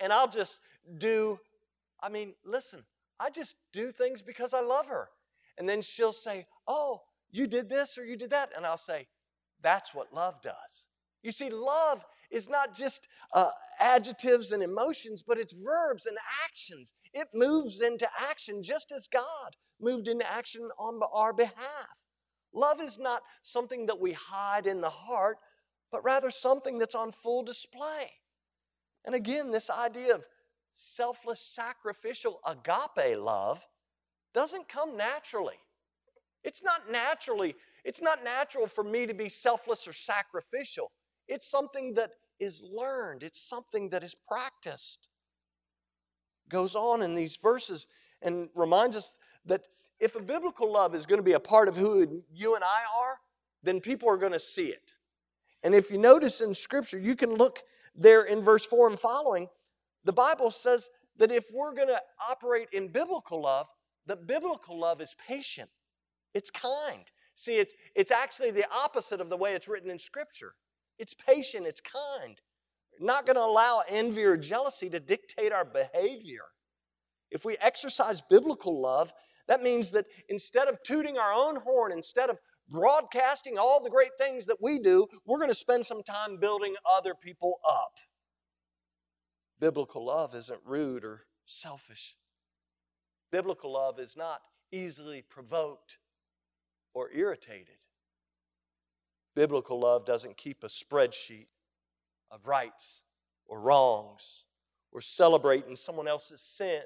and 0.00 0.12
I'll 0.12 0.28
just 0.28 0.58
do 0.98 1.38
I 2.02 2.08
mean, 2.08 2.34
listen, 2.44 2.82
I 3.20 3.30
just 3.30 3.54
do 3.72 3.92
things 3.92 4.20
because 4.20 4.52
I 4.52 4.60
love 4.60 4.86
her. 4.86 5.10
And 5.56 5.68
then 5.68 5.80
she'll 5.80 6.12
say, 6.12 6.46
"Oh, 6.66 7.02
you 7.30 7.46
did 7.46 7.68
this 7.68 7.96
or 7.96 8.04
you 8.04 8.16
did 8.16 8.30
that." 8.30 8.50
And 8.56 8.66
I'll 8.66 8.76
say, 8.76 9.06
"That's 9.60 9.94
what 9.94 10.12
love 10.12 10.42
does." 10.42 10.86
You 11.22 11.30
see, 11.30 11.50
love 11.50 12.04
is 12.32 12.48
not 12.48 12.74
just 12.74 13.06
uh, 13.32 13.50
adjectives 13.78 14.50
and 14.50 14.60
emotions, 14.60 15.22
but 15.22 15.38
it's 15.38 15.52
verbs 15.52 16.06
and 16.06 16.16
actions. 16.42 16.94
It 17.12 17.28
moves 17.32 17.80
into 17.80 18.08
action 18.28 18.64
just 18.64 18.90
as 18.90 19.06
God 19.06 19.56
moved 19.82 20.08
into 20.08 20.30
action 20.30 20.68
on 20.78 21.00
our 21.12 21.32
behalf. 21.32 21.96
Love 22.54 22.80
is 22.80 22.98
not 22.98 23.22
something 23.42 23.86
that 23.86 23.98
we 23.98 24.12
hide 24.12 24.66
in 24.66 24.80
the 24.80 24.90
heart, 24.90 25.38
but 25.90 26.04
rather 26.04 26.30
something 26.30 26.78
that's 26.78 26.94
on 26.94 27.12
full 27.12 27.42
display. 27.42 28.10
And 29.04 29.14
again, 29.14 29.50
this 29.50 29.70
idea 29.70 30.14
of 30.14 30.24
selfless, 30.72 31.40
sacrificial 31.40 32.40
agape 32.46 33.18
love 33.18 33.66
doesn't 34.34 34.68
come 34.68 34.96
naturally. 34.96 35.58
It's 36.44 36.62
not 36.62 36.90
naturally, 36.90 37.54
it's 37.84 38.02
not 38.02 38.24
natural 38.24 38.66
for 38.66 38.84
me 38.84 39.06
to 39.06 39.14
be 39.14 39.28
selfless 39.28 39.86
or 39.86 39.92
sacrificial. 39.92 40.90
It's 41.28 41.50
something 41.50 41.94
that 41.94 42.10
is 42.40 42.62
learned, 42.62 43.22
it's 43.22 43.40
something 43.40 43.90
that 43.90 44.02
is 44.02 44.14
practiced. 44.14 45.08
Goes 46.48 46.74
on 46.74 47.02
in 47.02 47.14
these 47.14 47.36
verses 47.36 47.86
and 48.22 48.48
reminds 48.54 48.96
us 48.96 49.14
that 49.46 49.62
if 50.00 50.16
a 50.16 50.22
biblical 50.22 50.72
love 50.72 50.94
is 50.94 51.06
going 51.06 51.18
to 51.18 51.24
be 51.24 51.32
a 51.32 51.40
part 51.40 51.68
of 51.68 51.76
who 51.76 52.22
you 52.32 52.54
and 52.54 52.64
I 52.64 52.80
are, 53.00 53.18
then 53.62 53.80
people 53.80 54.08
are 54.08 54.16
going 54.16 54.32
to 54.32 54.38
see 54.38 54.66
it. 54.66 54.92
And 55.62 55.74
if 55.74 55.90
you 55.90 55.98
notice 55.98 56.40
in 56.40 56.54
Scripture, 56.54 56.98
you 56.98 57.14
can 57.14 57.34
look 57.34 57.60
there 57.94 58.22
in 58.22 58.42
verse 58.42 58.64
4 58.64 58.88
and 58.88 58.98
following, 58.98 59.48
the 60.04 60.12
Bible 60.12 60.50
says 60.50 60.90
that 61.18 61.30
if 61.30 61.46
we're 61.52 61.74
going 61.74 61.88
to 61.88 62.00
operate 62.28 62.68
in 62.72 62.88
biblical 62.88 63.42
love, 63.42 63.66
the 64.06 64.16
biblical 64.16 64.78
love 64.78 65.00
is 65.00 65.14
patient, 65.28 65.70
it's 66.34 66.50
kind. 66.50 67.04
See, 67.34 67.56
it, 67.56 67.72
it's 67.94 68.10
actually 68.10 68.50
the 68.50 68.66
opposite 68.72 69.20
of 69.20 69.30
the 69.30 69.36
way 69.36 69.54
it's 69.54 69.68
written 69.68 69.90
in 69.90 69.98
Scripture. 69.98 70.54
It's 70.98 71.14
patient, 71.14 71.66
it's 71.66 71.80
kind. 71.80 72.40
Not 73.00 73.26
going 73.26 73.36
to 73.36 73.42
allow 73.42 73.82
envy 73.88 74.24
or 74.24 74.36
jealousy 74.36 74.90
to 74.90 75.00
dictate 75.00 75.52
our 75.52 75.64
behavior. 75.64 76.44
If 77.30 77.44
we 77.44 77.56
exercise 77.60 78.20
biblical 78.20 78.80
love, 78.80 79.12
that 79.52 79.62
means 79.62 79.90
that 79.90 80.06
instead 80.30 80.66
of 80.66 80.82
tooting 80.82 81.18
our 81.18 81.30
own 81.30 81.56
horn, 81.56 81.92
instead 81.92 82.30
of 82.30 82.38
broadcasting 82.70 83.58
all 83.58 83.82
the 83.82 83.90
great 83.90 84.12
things 84.18 84.46
that 84.46 84.56
we 84.62 84.78
do, 84.78 85.06
we're 85.26 85.36
going 85.36 85.50
to 85.50 85.54
spend 85.54 85.84
some 85.84 86.02
time 86.02 86.38
building 86.38 86.74
other 86.90 87.14
people 87.14 87.60
up. 87.68 87.98
Biblical 89.60 90.06
love 90.06 90.34
isn't 90.34 90.60
rude 90.64 91.04
or 91.04 91.26
selfish. 91.44 92.16
Biblical 93.30 93.74
love 93.74 94.00
is 94.00 94.16
not 94.16 94.40
easily 94.72 95.22
provoked 95.28 95.98
or 96.94 97.10
irritated. 97.12 97.76
Biblical 99.36 99.78
love 99.78 100.06
doesn't 100.06 100.38
keep 100.38 100.64
a 100.64 100.68
spreadsheet 100.68 101.48
of 102.30 102.46
rights 102.46 103.02
or 103.44 103.60
wrongs 103.60 104.46
or 104.92 105.02
celebrating 105.02 105.76
someone 105.76 106.08
else's 106.08 106.40
sin 106.40 106.80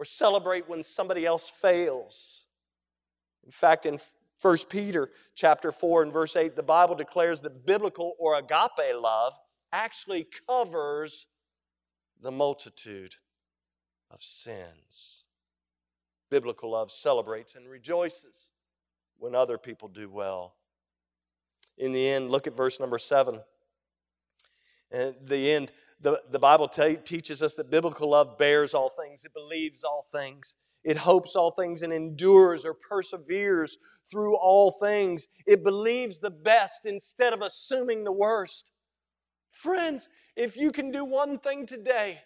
or 0.00 0.04
celebrate 0.06 0.66
when 0.66 0.82
somebody 0.82 1.26
else 1.26 1.50
fails. 1.50 2.46
In 3.44 3.50
fact, 3.50 3.84
in 3.84 4.00
1 4.40 4.56
Peter 4.70 5.10
chapter 5.34 5.70
4 5.70 6.04
and 6.04 6.10
verse 6.10 6.36
8, 6.36 6.56
the 6.56 6.62
Bible 6.62 6.94
declares 6.94 7.42
that 7.42 7.66
biblical 7.66 8.14
or 8.18 8.36
agape 8.36 8.96
love 8.96 9.34
actually 9.74 10.26
covers 10.48 11.26
the 12.18 12.30
multitude 12.30 13.14
of 14.10 14.22
sins. 14.22 15.26
Biblical 16.30 16.70
love 16.70 16.90
celebrates 16.90 17.54
and 17.54 17.68
rejoices 17.68 18.48
when 19.18 19.34
other 19.34 19.58
people 19.58 19.88
do 19.88 20.08
well. 20.08 20.54
In 21.76 21.92
the 21.92 22.08
end, 22.08 22.30
look 22.30 22.46
at 22.46 22.56
verse 22.56 22.80
number 22.80 22.98
seven. 22.98 23.38
And 24.90 25.14
the 25.22 25.50
end, 25.50 25.72
the, 26.00 26.20
the 26.30 26.38
Bible 26.38 26.68
t- 26.68 26.96
teaches 26.96 27.42
us 27.42 27.54
that 27.56 27.70
biblical 27.70 28.10
love 28.10 28.38
bears 28.38 28.74
all 28.74 28.88
things, 28.88 29.24
it 29.24 29.34
believes 29.34 29.84
all 29.84 30.06
things, 30.12 30.54
it 30.82 30.96
hopes 30.96 31.36
all 31.36 31.50
things, 31.50 31.82
and 31.82 31.92
endures 31.92 32.64
or 32.64 32.74
perseveres 32.74 33.76
through 34.10 34.36
all 34.36 34.70
things. 34.70 35.28
It 35.46 35.62
believes 35.62 36.18
the 36.18 36.30
best 36.30 36.86
instead 36.86 37.32
of 37.32 37.42
assuming 37.42 38.04
the 38.04 38.12
worst. 38.12 38.70
Friends, 39.52 40.08
if 40.36 40.56
you 40.56 40.72
can 40.72 40.90
do 40.90 41.04
one 41.04 41.38
thing 41.38 41.66
today, 41.66 42.20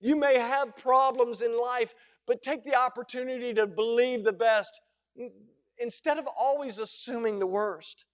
you 0.00 0.14
may 0.14 0.38
have 0.38 0.76
problems 0.76 1.40
in 1.40 1.60
life, 1.60 1.94
but 2.26 2.42
take 2.42 2.62
the 2.62 2.76
opportunity 2.76 3.52
to 3.54 3.66
believe 3.66 4.24
the 4.24 4.32
best 4.32 4.80
instead 5.78 6.18
of 6.18 6.26
always 6.38 6.78
assuming 6.78 7.38
the 7.38 7.46
worst. 7.46 8.04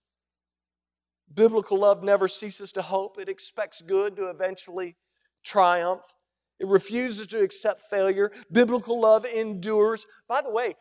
Biblical 1.35 1.79
love 1.79 2.03
never 2.03 2.29
ceases 2.29 2.73
to 2.73 2.83
hope, 2.83 3.19
it 3.19 3.29
expects 3.29 3.83
good 3.83 4.17
to 4.17 4.27
eventually 4.27 4.97
triumph. 5.43 6.03
It 6.59 6.67
refuses 6.67 7.27
to 7.29 7.43
accept 7.43 7.83
failure. 7.83 8.31
Biblical 8.51 9.01
love 9.01 9.25
endures. 9.25 10.07
By 10.29 10.43
the 10.43 10.51
way, 10.51 10.77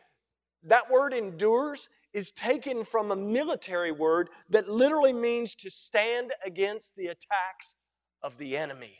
that 0.64 0.90
word 0.90 1.12
endures 1.12 1.88
is 2.12 2.30
taken 2.30 2.84
from 2.84 3.10
a 3.10 3.16
military 3.16 3.90
word 3.90 4.28
that 4.50 4.68
literally 4.68 5.12
means 5.12 5.54
to 5.56 5.70
stand 5.70 6.32
against 6.44 6.94
the 6.94 7.06
attacks 7.06 7.74
of 8.22 8.38
the 8.38 8.56
enemy. 8.56 8.98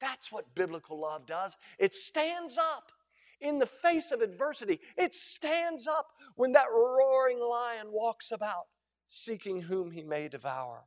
That's 0.00 0.30
what 0.30 0.54
biblical 0.54 1.00
love 1.00 1.26
does. 1.26 1.56
It 1.78 1.94
stands 1.94 2.58
up 2.58 2.92
in 3.40 3.58
the 3.58 3.66
face 3.66 4.10
of 4.10 4.20
adversity. 4.20 4.80
It 4.96 5.14
stands 5.14 5.86
up 5.86 6.06
when 6.36 6.52
that 6.52 6.70
roaring 6.72 7.40
lion 7.40 7.86
walks 7.90 8.30
about 8.30 8.64
seeking 9.08 9.62
whom 9.62 9.90
he 9.90 10.02
may 10.02 10.28
devour. 10.28 10.84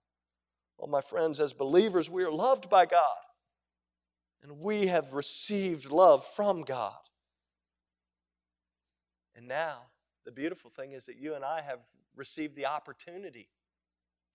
Well, 0.78 0.90
my 0.90 1.02
friends, 1.02 1.40
as 1.40 1.54
believers, 1.54 2.10
we 2.10 2.24
are 2.24 2.32
loved 2.32 2.70
by 2.70 2.86
God 2.86 3.18
and 4.44 4.60
we 4.60 4.88
have 4.88 5.14
received 5.14 5.90
love 5.90 6.26
from 6.26 6.64
God. 6.64 6.98
And 9.36 9.48
now, 9.48 9.84
the 10.26 10.32
beautiful 10.32 10.72
thing 10.72 10.92
is 10.92 11.06
that 11.06 11.18
you 11.18 11.36
and 11.36 11.46
I 11.46 11.62
have 11.62 11.80
received 12.16 12.56
the 12.56 12.66
opportunity 12.66 13.50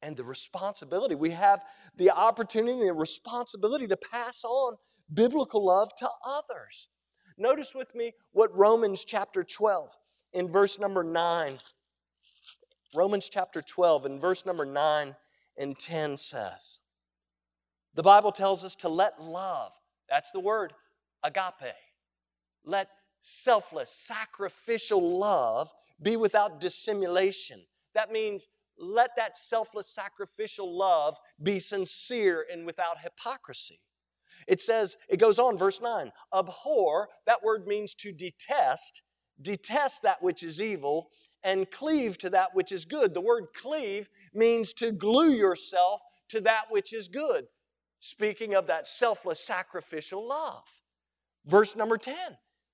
and 0.03 0.17
the 0.17 0.25
responsibility. 0.25 1.15
We 1.15 1.31
have 1.31 1.63
the 1.97 2.11
opportunity 2.11 2.73
and 2.73 2.89
the 2.89 2.93
responsibility 2.93 3.87
to 3.89 3.97
pass 3.97 4.45
on 4.45 4.77
biblical 5.13 5.65
love 5.65 5.91
to 5.99 6.09
others. 6.27 6.89
Notice 7.39 7.75
with 7.75 7.95
me 7.95 8.13
what 8.33 8.57
Romans 8.57 9.05
chapter 9.05 9.43
12 9.45 9.89
in 10.33 10.49
verse 10.49 10.79
number 10.79 11.03
9. 11.03 11.55
Romans 12.95 13.29
chapter 13.29 13.63
12 13.63 14.07
in 14.07 14.21
verse 14.21 14.45
number 14.45 14.67
9 14.67 15.17
and 15.57 15.79
10 15.79 16.17
says. 16.17 16.81
The 17.95 18.03
Bible 18.03 18.33
tells 18.33 18.65
us 18.65 18.75
to 18.77 18.89
let 18.89 19.21
love, 19.21 19.73
that's 20.09 20.31
the 20.31 20.41
word, 20.41 20.73
agape, 21.23 21.75
let 22.65 22.89
selfless, 23.21 23.91
sacrificial 23.91 25.19
love 25.19 25.69
be 26.01 26.17
without 26.17 26.61
dissimulation. 26.61 27.61
That 27.95 28.13
means 28.13 28.49
let 28.79 29.11
that 29.17 29.37
selfless, 29.37 29.95
sacrificial 29.95 30.77
love 30.77 31.19
be 31.43 31.59
sincere 31.59 32.47
and 32.53 32.67
without 32.67 32.99
hypocrisy. 33.01 33.81
It 34.49 34.61
says, 34.61 34.97
it 35.09 35.21
goes 35.21 35.39
on, 35.39 35.57
verse 35.57 35.81
9, 35.81 36.11
abhor, 36.35 37.09
that 37.27 37.43
word 37.43 37.67
means 37.67 37.95
to 37.95 38.13
detest, 38.13 39.03
detest 39.41 40.03
that 40.03 40.23
which 40.23 40.43
is 40.43 40.61
evil, 40.61 41.11
and 41.45 41.71
cleave 41.71 42.19
to 42.19 42.31
that 42.31 42.55
which 42.55 42.73
is 42.73 42.85
good. 42.85 43.15
The 43.15 43.21
word 43.21 43.47
cleave 43.55 44.09
means 44.35 44.73
to 44.75 44.93
glue 44.93 45.31
yourself 45.31 46.01
to 46.29 46.41
that 46.43 46.65
which 46.71 46.93
is 46.93 47.09
good. 47.09 47.47
Speaking 48.05 48.57
of 48.57 48.67
that 48.67 48.89
selfless, 48.89 49.39
sacrificial 49.39 50.27
love. 50.27 50.65
Verse 51.47 51.77
number 51.77 51.97
10 51.97 52.17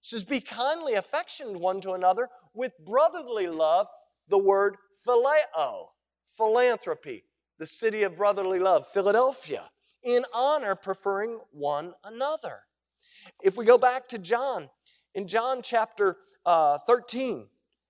says, 0.01 0.25
Be 0.25 0.41
kindly 0.41 0.95
affectioned 0.95 1.61
one 1.61 1.83
to 1.83 1.93
another 1.93 2.31
with 2.55 2.73
brotherly 2.87 3.47
love, 3.47 3.89
the 4.29 4.39
word 4.39 4.77
phileo, 5.07 5.89
philanthropy, 6.35 7.25
the 7.59 7.67
city 7.67 8.05
of 8.05 8.17
brotherly 8.17 8.59
love, 8.59 8.87
Philadelphia 8.87 9.69
in 10.03 10.25
honor, 10.33 10.75
preferring 10.75 11.41
one 11.51 11.93
another. 12.05 12.61
If 13.43 13.59
we 13.59 13.67
go 13.67 13.77
back 13.77 14.09
to 14.09 14.19
John, 14.19 14.71
in 15.15 15.29
John 15.29 15.61
chapter 15.61 16.17
uh, 16.47 16.79
13, 16.87 17.47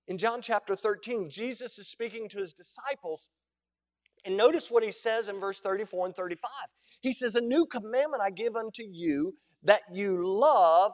in 0.09 0.19
John 0.19 0.43
chapter 0.43 0.75
13, 0.75 1.31
Jesus 1.31 1.79
is 1.79 1.87
speaking 1.87 2.29
to 2.31 2.39
his 2.39 2.53
disciples. 2.53 3.29
And 4.25 4.37
notice 4.37 4.73
what 4.73 4.83
he 4.83 4.91
says 4.91 5.29
in 5.29 5.39
verse 5.39 5.61
34 5.61 6.07
and 6.07 6.17
35. 6.17 6.51
He 7.09 7.15
says, 7.15 7.37
A 7.37 7.41
new 7.41 7.65
commandment 7.65 8.23
I 8.23 8.29
give 8.29 8.55
unto 8.55 8.83
you, 8.83 9.33
that 9.63 9.81
you 9.91 10.29
love 10.29 10.93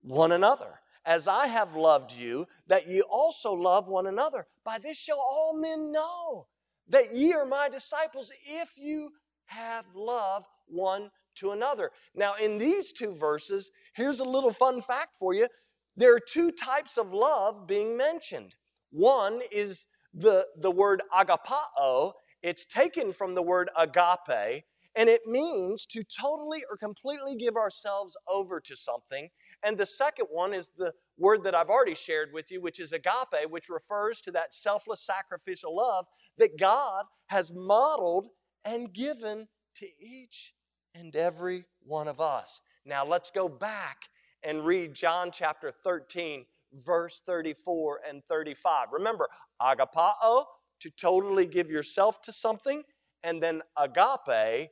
one 0.00 0.30
another. 0.30 0.78
As 1.04 1.26
I 1.26 1.48
have 1.48 1.74
loved 1.74 2.12
you, 2.12 2.46
that 2.68 2.86
ye 2.86 3.02
also 3.02 3.52
love 3.52 3.88
one 3.88 4.06
another. 4.06 4.46
By 4.64 4.78
this 4.78 4.96
shall 4.96 5.18
all 5.18 5.58
men 5.58 5.90
know 5.90 6.46
that 6.88 7.16
ye 7.16 7.32
are 7.32 7.44
my 7.44 7.68
disciples, 7.68 8.30
if 8.46 8.78
you 8.78 9.10
have 9.46 9.84
love 9.92 10.44
one 10.68 11.10
to 11.38 11.50
another. 11.50 11.90
Now, 12.14 12.34
in 12.40 12.56
these 12.56 12.92
two 12.92 13.16
verses, 13.16 13.72
here's 13.96 14.20
a 14.20 14.24
little 14.24 14.52
fun 14.52 14.82
fact 14.82 15.16
for 15.18 15.34
you. 15.34 15.48
There 15.96 16.14
are 16.14 16.20
two 16.20 16.52
types 16.52 16.96
of 16.96 17.12
love 17.12 17.66
being 17.66 17.96
mentioned. 17.96 18.54
One 18.92 19.40
is 19.50 19.88
the, 20.14 20.46
the 20.56 20.70
word 20.70 21.02
agapao, 21.12 22.12
it's 22.40 22.64
taken 22.64 23.12
from 23.12 23.34
the 23.34 23.42
word 23.42 23.68
agape, 23.76 24.62
and 24.96 25.08
it 25.08 25.26
means 25.26 25.86
to 25.86 26.02
totally 26.02 26.64
or 26.70 26.76
completely 26.76 27.34
give 27.36 27.56
ourselves 27.56 28.16
over 28.28 28.60
to 28.60 28.76
something. 28.76 29.28
And 29.62 29.76
the 29.76 29.86
second 29.86 30.26
one 30.30 30.54
is 30.54 30.70
the 30.76 30.92
word 31.18 31.42
that 31.44 31.54
I've 31.54 31.70
already 31.70 31.94
shared 31.94 32.32
with 32.32 32.50
you, 32.50 32.60
which 32.60 32.80
is 32.80 32.92
agape, 32.92 33.50
which 33.50 33.68
refers 33.68 34.20
to 34.22 34.30
that 34.32 34.54
selfless 34.54 35.04
sacrificial 35.04 35.76
love 35.76 36.06
that 36.38 36.58
God 36.58 37.04
has 37.26 37.52
modeled 37.52 38.28
and 38.64 38.92
given 38.92 39.48
to 39.76 39.86
each 40.00 40.54
and 40.94 41.14
every 41.16 41.64
one 41.82 42.08
of 42.08 42.20
us. 42.20 42.60
Now 42.84 43.04
let's 43.04 43.30
go 43.30 43.48
back 43.48 44.02
and 44.42 44.64
read 44.64 44.94
John 44.94 45.30
chapter 45.32 45.70
13, 45.70 46.44
verse 46.72 47.22
34 47.26 48.00
and 48.08 48.22
35. 48.24 48.88
Remember, 48.92 49.28
agapao, 49.60 50.44
to 50.80 50.90
totally 50.90 51.46
give 51.46 51.70
yourself 51.70 52.20
to 52.22 52.32
something, 52.32 52.82
and 53.22 53.42
then 53.42 53.62
agape, 53.78 54.68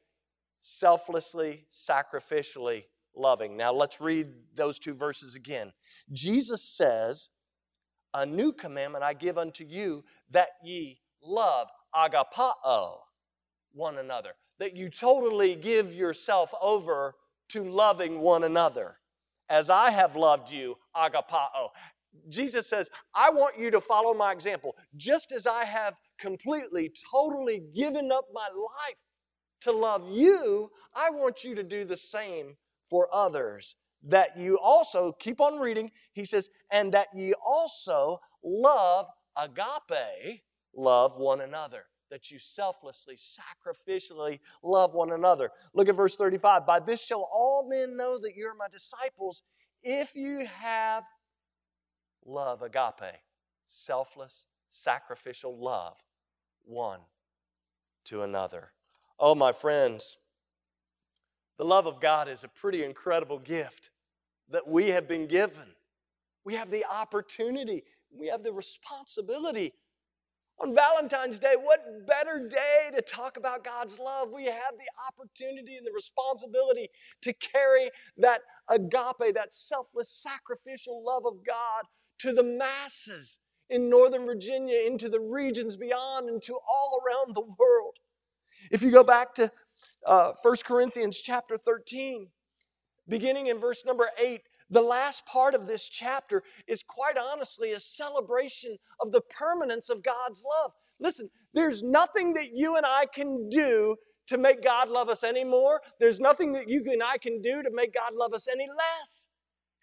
selflessly, 0.63 1.67
sacrificially 1.71 2.85
loving. 3.15 3.57
Now 3.57 3.73
let's 3.73 4.01
read 4.01 4.29
those 4.55 4.79
two 4.79 4.95
verses 4.95 5.35
again. 5.35 5.73
Jesus 6.13 6.63
says, 6.63 7.29
A 8.15 8.25
new 8.25 8.53
commandment 8.53 9.05
I 9.05 9.13
give 9.13 9.37
unto 9.37 9.65
you, 9.65 10.05
that 10.31 10.51
ye 10.65 11.01
love 11.23 11.69
agapao 11.95 12.99
one 13.73 13.99
another, 13.99 14.31
that 14.59 14.77
you 14.77 14.89
totally 14.89 15.55
give 15.55 15.93
yourself 15.93 16.53
over 16.63 17.17
to 17.51 17.65
loving 17.65 18.21
one 18.21 18.45
another. 18.45 18.97
As 19.51 19.69
I 19.69 19.91
have 19.91 20.17
loved 20.17 20.51
you, 20.51 20.77
agapao. 20.97 21.69
Jesus 22.29 22.69
says, 22.69 22.89
I 23.15 23.31
want 23.31 23.59
you 23.59 23.71
to 23.71 23.81
follow 23.81 24.15
my 24.15 24.33
example. 24.33 24.77
Just 24.97 25.33
as 25.33 25.47
I 25.47 25.65
have 25.65 25.95
completely, 26.19 26.93
totally 27.11 27.63
given 27.75 28.13
up 28.13 28.27
my 28.33 28.47
life 28.55 28.97
to 29.63 29.73
love 29.73 30.09
you, 30.11 30.71
I 30.95 31.11
want 31.11 31.45
you 31.45 31.55
to 31.55 31.63
do 31.63 31.85
the 31.85 31.97
same 31.97 32.57
for 32.89 33.09
others. 33.13 33.77
That 34.05 34.37
you 34.37 34.59
also, 34.59 35.13
keep 35.13 35.41
on 35.41 35.61
reading, 35.61 35.93
he 36.13 36.25
says, 36.25 36.51
and 36.73 36.93
that 36.93 37.09
ye 37.15 37.35
also 37.45 38.19
love 38.43 39.07
agape, 39.37 40.43
love 40.75 41.19
one 41.19 41.41
another 41.41 41.87
that 42.13 42.31
you 42.31 42.39
selflessly, 42.39 43.17
sacrificially 43.17 44.39
love 44.63 44.93
one 44.93 45.13
another. 45.13 45.51
Look 45.73 45.89
at 45.89 45.97
verse 45.97 46.15
35. 46.15 46.67
By 46.67 46.79
this 46.79 47.03
shall 47.03 47.27
all 47.33 47.67
men 47.71 47.97
know 47.97 48.19
that 48.19 48.37
you're 48.37 48.55
my 48.55 48.69
disciples 48.71 49.43
if 49.83 50.15
you 50.15 50.47
have 50.47 51.05
love, 52.27 52.61
agape, 52.61 53.15
selfless, 53.65 54.45
sacrificial 54.69 55.59
love, 55.59 55.97
one 56.65 57.01
to 58.05 58.23
another. 58.23 58.73
Oh, 59.25 59.37
my 59.37 59.53
friends, 59.53 60.17
the 61.59 61.65
love 61.65 61.87
of 61.87 62.01
God 62.01 62.29
is 62.29 62.45
a 62.45 62.49
pretty 62.49 62.85
incredible 62.85 63.39
gift 63.39 63.91
that 64.51 64.69
we 64.69 64.89
have 64.89 65.09
been 65.09 65.29
given. 65.29 65.77
We 66.45 66.55
have 66.57 66.73
the 66.73 66.85
opportunity, 66.93 67.85
we 68.13 68.29
have 68.29 68.43
the 68.43 68.53
responsibility 68.53 69.75
On 70.61 70.75
Valentine's 70.75 71.39
Day, 71.39 71.55
what 71.61 72.07
better 72.07 72.49
day 72.49 72.91
to 72.95 73.03
talk 73.03 73.37
about 73.37 73.65
God's 73.65 73.99
love? 73.99 74.31
We 74.33 74.47
have 74.47 74.75
the 74.79 74.91
opportunity 75.09 75.77
and 75.77 75.87
the 75.87 75.93
responsibility 75.93 76.89
to 77.23 77.33
carry 77.35 77.91
that 78.19 78.43
agape, 78.69 79.35
that 79.35 79.53
selfless, 79.53 80.11
sacrificial 80.11 81.05
love 81.05 81.27
of 81.27 81.45
God 81.45 81.85
to 82.21 82.33
the 82.33 82.45
masses 82.45 83.41
in 83.71 83.91
Northern 83.91 84.25
Virginia, 84.27 84.87
into 84.87 85.09
the 85.09 85.21
regions 85.21 85.77
beyond, 85.77 86.29
and 86.29 86.43
to 86.45 86.55
all 86.55 87.03
around 87.05 87.35
the 87.35 87.47
world. 87.59 87.97
If 88.71 88.83
you 88.83 88.91
go 88.91 89.05
back 89.05 89.35
to 89.35 89.51
uh, 90.07 90.33
1 90.43 90.57
Corinthians 90.65 91.21
chapter 91.21 91.57
13, 91.57 92.29
beginning 93.09 93.49
in 93.49 93.59
verse 93.59 93.85
number 93.85 94.09
8, 94.21 94.43
the 94.71 94.81
last 94.81 95.27
part 95.27 95.55
of 95.55 95.67
this 95.67 95.89
chapter 95.89 96.43
is 96.67 96.83
quite 96.83 97.19
honestly 97.19 97.73
a 97.73 97.81
celebration 97.81 98.77
of 99.01 99.13
the 99.13 99.21
permanence 99.21 99.91
of 99.91 100.03
God's 100.03 100.45
love. 100.63 100.73
Listen, 100.99 101.29
there's 101.53 101.83
nothing 101.83 102.35
that 102.35 102.57
you 102.57 102.77
and 102.77 102.87
I 102.87 103.07
can 103.13 103.49
do 103.51 103.97
to 104.29 104.39
make 104.39 104.63
God 104.63 104.89
love 104.89 105.09
us 105.09 105.25
any 105.25 105.45
more. 105.45 105.83
There's 106.01 106.21
nothing 106.21 106.53
that 106.53 106.69
you 106.69 106.83
and 106.91 107.03
I 107.03 107.19
can 107.19 107.43
do 107.43 107.63
to 107.63 107.71
make 107.73 107.95
God 107.95 108.15
love 108.15 108.33
us 108.33 108.49
any 108.49 108.67
less. 108.67 109.29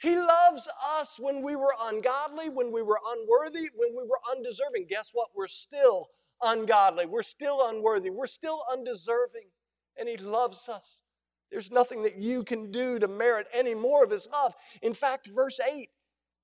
He 0.02 0.16
loves 0.16 0.68
us 1.00 1.20
when 1.20 1.44
we 1.44 1.56
were 1.56 1.76
ungodly, 1.82 2.50
when 2.50 2.72
we 2.72 2.82
were 2.82 3.00
unworthy, 3.12 3.70
when 3.76 3.92
we 3.92 4.04
were 4.04 4.20
undeserving. 4.32 4.88
Guess 4.90 5.12
what? 5.14 5.28
We're 5.36 5.48
still 5.48 6.08
ungodly. 6.42 7.06
We're 7.06 7.22
still 7.24 7.68
unworthy. 7.68 8.10
We're 8.10 8.28
still 8.28 8.64
undeserving. 8.72 9.50
And 9.98 10.08
He 10.08 10.18
loves 10.18 10.70
us. 10.70 11.02
There's 11.52 11.72
nothing 11.72 12.04
that 12.04 12.18
you 12.18 12.44
can 12.44 12.72
do 12.72 13.00
to 13.00 13.08
merit 13.08 13.48
any 13.54 13.74
more 13.74 14.04
of 14.04 14.12
His 14.12 14.28
love. 14.32 14.54
In 14.82 14.94
fact, 14.94 15.28
verse 15.28 15.60
8 15.60 15.90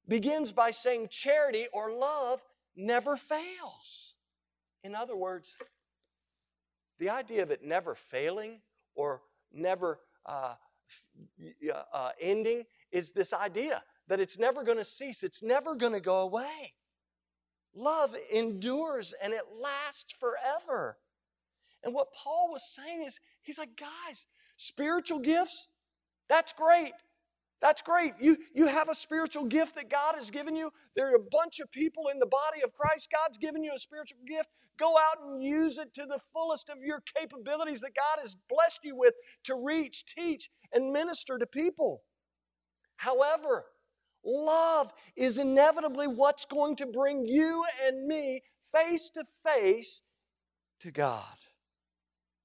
begins 0.07 0.51
by 0.51 0.71
saying, 0.71 1.09
Charity 1.09 1.67
or 1.71 1.91
love 1.91 2.41
never 2.75 3.15
fails. 3.15 4.15
In 4.83 4.95
other 4.95 5.15
words, 5.15 5.55
the 6.99 7.09
idea 7.09 7.43
of 7.43 7.51
it 7.51 7.63
never 7.63 7.95
failing 7.95 8.61
or 8.95 9.21
never 9.51 9.99
uh, 10.25 10.55
uh, 11.93 12.11
ending 12.19 12.63
is 12.91 13.11
this 13.11 13.33
idea 13.33 13.81
that 14.07 14.19
it's 14.19 14.37
never 14.37 14.63
going 14.63 14.77
to 14.77 14.85
cease, 14.85 15.23
it's 15.23 15.41
never 15.41 15.75
going 15.75 15.93
to 15.93 15.99
go 15.99 16.21
away. 16.21 16.73
Love 17.75 18.15
endures 18.31 19.13
and 19.21 19.33
it 19.33 19.43
lasts 19.61 20.13
forever. 20.19 20.97
And 21.83 21.93
what 21.93 22.07
Paul 22.13 22.49
was 22.51 22.73
saying 22.73 23.03
is, 23.03 23.19
he's 23.43 23.59
like, 23.59 23.77
guys, 23.77 24.25
Spiritual 24.57 25.19
gifts, 25.19 25.67
that's 26.29 26.53
great. 26.53 26.93
That's 27.61 27.81
great. 27.81 28.13
You, 28.19 28.37
you 28.53 28.67
have 28.67 28.89
a 28.89 28.95
spiritual 28.95 29.45
gift 29.45 29.75
that 29.75 29.89
God 29.89 30.15
has 30.15 30.29
given 30.29 30.55
you. 30.55 30.71
There 30.95 31.11
are 31.11 31.15
a 31.15 31.29
bunch 31.31 31.59
of 31.59 31.71
people 31.71 32.09
in 32.11 32.19
the 32.19 32.27
body 32.27 32.61
of 32.63 32.73
Christ. 32.73 33.09
God's 33.11 33.37
given 33.37 33.63
you 33.63 33.71
a 33.75 33.79
spiritual 33.79 34.19
gift. 34.27 34.49
Go 34.77 34.97
out 34.97 35.23
and 35.25 35.43
use 35.43 35.77
it 35.77 35.93
to 35.93 36.05
the 36.05 36.19
fullest 36.33 36.69
of 36.69 36.77
your 36.83 37.01
capabilities 37.15 37.81
that 37.81 37.95
God 37.95 38.21
has 38.21 38.37
blessed 38.49 38.81
you 38.83 38.95
with 38.95 39.13
to 39.45 39.55
reach, 39.55 40.05
teach, 40.05 40.49
and 40.73 40.91
minister 40.91 41.37
to 41.37 41.47
people. 41.47 42.03
However, 42.97 43.65
love 44.25 44.91
is 45.15 45.37
inevitably 45.37 46.07
what's 46.07 46.45
going 46.45 46.75
to 46.77 46.85
bring 46.85 47.25
you 47.25 47.63
and 47.85 48.05
me 48.07 48.41
face 48.73 49.09
to 49.11 49.23
face 49.45 50.03
to 50.81 50.91
God. 50.91 51.23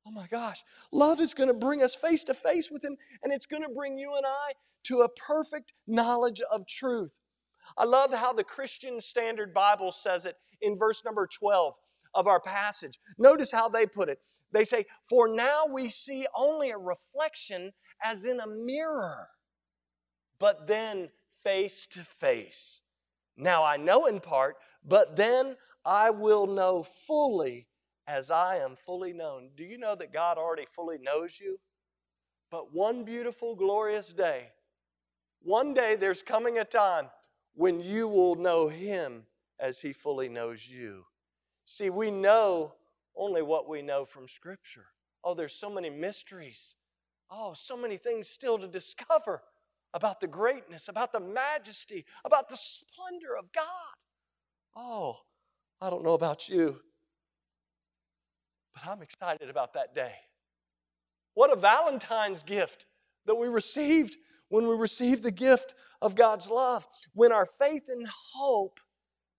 Oh 0.07 0.11
my 0.11 0.27
gosh, 0.27 0.63
love 0.93 1.21
is 1.21 1.35
going 1.35 1.49
to 1.49 1.55
bring 1.55 1.83
us 1.83 1.95
face 1.95 2.25
to 2.25 2.35
face 2.35 2.71
with 2.71 2.85
Him, 2.85 2.97
and 3.23 3.33
it's 3.33 3.47
going 3.47 3.63
to 3.63 3.69
bring 3.69 3.99
you 3.99 4.15
and 4.17 4.25
I 4.27 4.53
to 4.85 5.01
a 5.03 5.09
perfect 5.09 5.73
knowledge 5.87 6.41
of 6.53 6.67
truth. 6.67 7.17
I 7.77 7.85
love 7.85 8.13
how 8.13 8.33
the 8.33 8.45
Christian 8.45 9.01
Standard 9.01 9.53
Bible 9.53 9.93
says 9.93 10.27
it 10.27 10.37
in 10.63 10.79
verse 10.79 11.05
number 11.05 11.27
12 11.27 11.75
of 12.15 12.27
our 12.27 12.41
passage. 12.41 12.99
Notice 13.19 13.53
how 13.53 13.69
they 13.69 13.87
put 13.87 14.09
it. 14.09 14.19
They 14.53 14.65
say, 14.65 14.87
For 15.09 15.29
now 15.29 15.65
we 15.71 15.91
see 15.91 16.27
only 16.35 16.71
a 16.71 16.79
reflection 16.79 17.73
as 18.03 18.25
in 18.25 18.41
a 18.41 18.47
mirror, 18.47 19.29
but 20.39 20.67
then 20.67 21.11
face 21.45 21.87
to 21.87 22.01
face. 22.01 22.83
Now 23.37 23.65
I 23.65 23.77
know 23.77 24.07
in 24.07 24.21
part, 24.21 24.57
but 24.85 25.17
then 25.17 25.57
I 25.85 26.11
will 26.11 26.47
know 26.47 26.83
fully 26.83 27.69
as 28.07 28.31
I 28.31 28.59
am 28.59 28.77
fully 28.77 29.13
known. 29.13 29.51
Do 29.57 29.65
you 29.65 29.79
know 29.79 29.95
that 29.95 30.13
God 30.13 30.37
already 30.37 30.67
fully 30.67 30.99
knows 30.99 31.41
you? 31.41 31.59
But 32.51 32.75
one 32.75 33.05
beautiful, 33.05 33.55
glorious 33.55 34.13
day, 34.13 34.49
one 35.43 35.73
day 35.73 35.97
there's 35.97 36.23
coming 36.23 36.59
a 36.59 36.65
time 36.65 37.09
when 37.55 37.81
you 37.81 38.09
will 38.09 38.35
know 38.35 38.69
Him 38.69 39.25
as 39.59 39.81
He 39.81 39.93
fully 39.93 40.29
knows 40.29 40.69
you. 40.69 41.05
See, 41.65 41.89
we 41.89 42.11
know 42.11 42.75
only 43.17 43.43
what 43.43 43.69
we 43.69 43.83
know 43.83 44.05
from 44.05 44.27
Scripture. 44.27 44.87
Oh, 45.23 45.35
there's 45.35 45.55
so 45.55 45.71
many 45.71 45.91
mysteries. 45.91 46.75
Oh, 47.31 47.55
so 47.55 47.77
many 47.77 47.97
things 47.97 48.29
still 48.29 48.59
to 48.59 48.67
discover 48.67 49.43
about 49.95 50.21
the 50.21 50.27
greatness, 50.27 50.89
about 50.89 51.13
the 51.13 51.21
majesty, 51.21 52.05
about 52.25 52.49
the 52.49 52.57
splendor 52.57 53.37
of 53.37 53.53
God. 53.53 53.65
Oh, 54.77 55.17
I 55.81 55.91
don't 55.91 56.05
know 56.05 56.15
about 56.15 56.49
you, 56.49 56.77
but 58.75 58.87
I'm 58.87 59.03
excited 59.03 59.51
about 59.51 59.75
that 59.75 59.95
day. 59.95 60.15
What 61.35 61.53
a 61.53 61.57
Valentine's 61.57 62.43
gift 62.43 62.87
that 63.27 63.35
we 63.35 63.49
received 63.49 64.17
when 64.49 64.67
we 64.67 64.75
received 64.75 65.23
the 65.23 65.31
gift 65.31 65.75
of 66.03 66.15
God's 66.15 66.49
love. 66.49 66.87
When 67.15 67.33
our 67.33 67.47
faith 67.47 67.89
and 67.89 68.07
hope, 68.35 68.79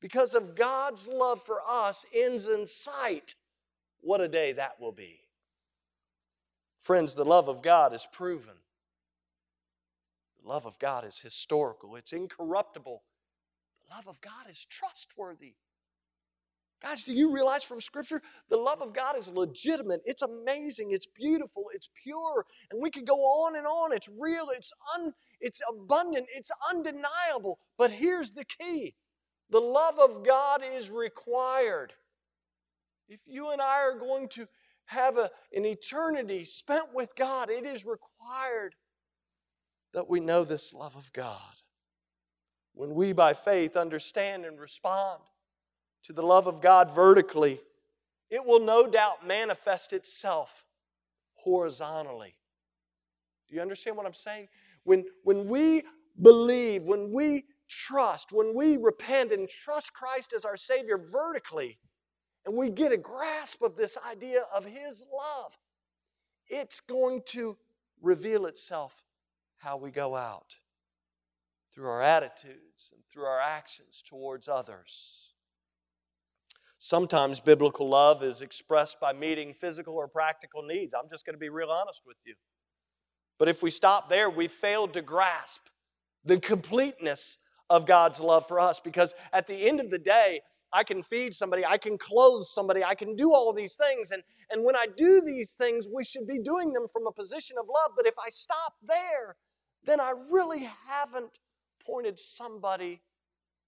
because 0.02 0.34
of 0.34 0.56
God's 0.56 1.08
love 1.08 1.44
for 1.44 1.60
us, 1.68 2.06
ends 2.14 2.48
in 2.48 2.66
sight, 2.66 3.36
what 4.02 4.22
a 4.22 4.28
day 4.28 4.54
that 4.54 4.80
will 4.80 4.92
be. 4.92 5.20
Friends, 6.80 7.14
the 7.14 7.26
love 7.26 7.48
of 7.48 7.62
God 7.62 7.94
is 7.94 8.08
proven. 8.12 8.56
The 10.42 10.50
love 10.50 10.66
of 10.66 10.80
God 10.80 11.06
is 11.06 11.20
historical, 11.20 11.96
it's 11.96 12.14
incorruptible. 12.14 13.04
The 13.88 13.96
love 13.96 14.08
of 14.08 14.22
God 14.22 14.50
is 14.50 14.66
trustworthy. 14.66 15.56
Guys, 16.82 17.04
do 17.04 17.14
you 17.14 17.32
realize 17.32 17.64
from 17.64 17.80
Scripture 17.80 18.24
the 18.50 18.58
love 18.58 18.82
of 18.82 18.92
God 18.92 19.16
is 19.16 19.28
legitimate? 19.28 20.02
It's 20.04 20.24
amazing, 20.24 20.92
it's 20.92 21.06
beautiful, 21.06 21.66
it's 21.76 21.90
pure, 22.04 22.46
and 22.72 22.82
we 22.82 22.90
could 22.90 23.06
go 23.06 23.18
on 23.18 23.56
and 23.56 23.68
on. 23.68 23.94
It's 23.94 24.10
real, 24.18 24.50
it's 24.50 24.74
un, 24.98 25.14
it's 25.40 25.62
abundant, 25.70 26.26
it's 26.34 26.52
undeniable. 26.72 27.60
But 27.78 27.92
here's 27.92 28.32
the 28.32 28.46
key: 28.46 28.96
the 29.52 29.62
love 29.62 30.00
of 30.00 30.26
God 30.26 30.64
is 30.64 30.90
required. 30.90 31.94
If 33.08 33.20
you 33.28 33.52
and 33.52 33.62
I 33.62 33.82
are 33.82 34.00
going 34.00 34.28
to 34.30 34.48
have 34.86 35.18
a, 35.18 35.30
an 35.54 35.66
eternity 35.66 36.46
spent 36.46 36.94
with 36.96 37.16
God, 37.16 37.52
it 37.52 37.66
is 37.66 37.86
required 37.86 38.74
that 39.94 40.10
we 40.10 40.20
know 40.20 40.44
this 40.44 40.74
love 40.74 40.96
of 40.96 41.12
God. 41.14 41.40
When 42.74 42.94
we, 42.94 43.14
by 43.14 43.34
faith, 43.34 43.76
understand 43.76 44.46
and 44.46 44.60
respond 44.60 45.22
to 46.04 46.14
the 46.14 46.24
love 46.24 46.48
of 46.48 46.62
God 46.62 46.90
vertically, 46.92 47.60
it 48.30 48.46
will 48.46 48.62
no 48.62 48.88
doubt 48.88 49.28
manifest 49.28 49.92
itself 49.94 50.66
horizontally. 51.34 52.36
Do 53.50 53.56
you 53.56 53.62
understand 53.62 53.98
what 53.98 54.06
I'm 54.06 54.14
saying? 54.14 54.48
When, 54.84 55.06
when 55.24 55.48
we 55.48 55.84
believe, 56.22 56.84
when 56.84 57.12
we 57.12 57.44
trust, 57.68 58.32
when 58.32 58.56
we 58.56 58.78
repent 58.78 59.32
and 59.32 59.50
trust 59.50 59.94
Christ 59.94 60.34
as 60.34 60.46
our 60.46 60.58
Savior 60.58 60.98
vertically, 60.98 61.78
and 62.46 62.56
we 62.56 62.70
get 62.70 62.92
a 62.92 62.98
grasp 62.98 63.62
of 63.62 63.76
this 63.76 63.98
idea 64.10 64.44
of 64.56 64.66
His 64.66 65.04
love, 65.14 65.58
it's 66.48 66.80
going 66.80 67.22
to 67.28 67.58
reveal 68.02 68.46
itself 68.46 69.04
how 69.62 69.78
we 69.78 69.92
go 69.92 70.16
out 70.16 70.56
through 71.74 71.88
our 71.88 72.02
attitudes 72.02 72.92
and 72.92 73.02
through 73.12 73.26
our 73.26 73.40
actions 73.40 74.04
towards 74.06 74.48
others. 74.48 75.34
Sometimes 76.80 77.40
biblical 77.40 77.88
love 77.88 78.24
is 78.24 78.42
expressed 78.42 79.00
by 79.00 79.14
meeting 79.14 79.54
physical 79.54 79.94
or 79.94 80.08
practical 80.08 80.64
needs. 80.64 80.96
I'm 80.96 81.10
just 81.12 81.26
going 81.26 81.36
to 81.36 81.40
be 81.40 81.50
real 81.50 81.70
honest 81.70 82.02
with 82.06 82.18
you. 82.26 82.34
But 83.38 83.50
if 83.50 83.62
we 83.62 83.70
stop 83.70 84.10
there, 84.10 84.30
we 84.30 84.48
failed 84.48 84.94
to 84.94 85.02
grasp 85.02 85.62
the 86.26 86.40
completeness 86.40 87.38
of 87.70 87.86
God's 87.86 88.20
love 88.20 88.48
for 88.48 88.60
us 88.60 88.80
because 88.80 89.14
at 89.32 89.46
the 89.46 89.68
end 89.68 89.80
of 89.80 89.92
the 89.92 90.00
day, 90.00 90.42
I 90.74 90.84
can 90.84 91.04
feed 91.04 91.36
somebody, 91.36 91.66
I 91.66 91.78
can 91.78 91.98
clothe 91.98 92.46
somebody, 92.46 92.84
I 92.84 92.96
can 92.96 93.16
do 93.16 93.34
all 93.34 93.54
these 93.54 93.76
things. 93.76 94.12
And, 94.12 94.24
and 94.50 94.64
when 94.64 94.76
I 94.76 94.88
do 94.96 95.22
these 95.22 95.54
things, 95.54 95.88
we 95.94 96.04
should 96.04 96.26
be 96.26 96.40
doing 96.40 96.74
them 96.74 96.88
from 96.92 97.08
a 97.08 97.12
position 97.12 97.58
of 97.60 97.68
love. 97.68 97.92
But 97.96 98.08
if 98.08 98.16
I 98.18 98.30
stop 98.30 98.74
there, 98.82 99.36
then 99.86 100.00
I 100.00 100.14
really 100.32 100.68
haven't 100.88 101.40
pointed 101.86 102.20
somebody 102.20 103.02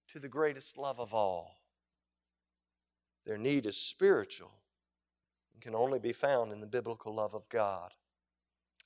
to 0.08 0.18
the 0.18 0.28
greatest 0.28 0.78
love 0.78 1.00
of 1.00 1.12
all. 1.12 1.58
Their 3.26 3.38
need 3.38 3.66
is 3.66 3.76
spiritual 3.76 4.52
and 5.52 5.62
can 5.62 5.74
only 5.74 5.98
be 5.98 6.12
found 6.12 6.52
in 6.52 6.60
the 6.60 6.66
biblical 6.66 7.14
love 7.14 7.34
of 7.34 7.48
God. 7.48 7.90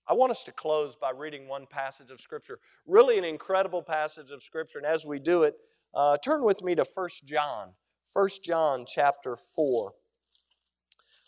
I 0.06 0.14
want 0.14 0.30
us 0.30 0.44
to 0.44 0.52
close 0.52 0.96
by 0.96 1.10
reading 1.10 1.48
one 1.48 1.66
passage 1.66 2.10
of 2.10 2.20
Scripture, 2.20 2.60
really 2.86 3.18
an 3.18 3.24
incredible 3.24 3.82
passage 3.82 4.30
of 4.30 4.42
Scripture. 4.42 4.78
And 4.78 4.86
as 4.86 5.04
we 5.04 5.18
do 5.18 5.42
it, 5.42 5.54
uh, 5.92 6.16
turn 6.18 6.42
with 6.42 6.62
me 6.62 6.74
to 6.76 6.86
1 6.94 7.08
John. 7.26 7.74
1 8.14 8.28
John 8.42 8.86
chapter 8.86 9.36
4. 9.36 9.92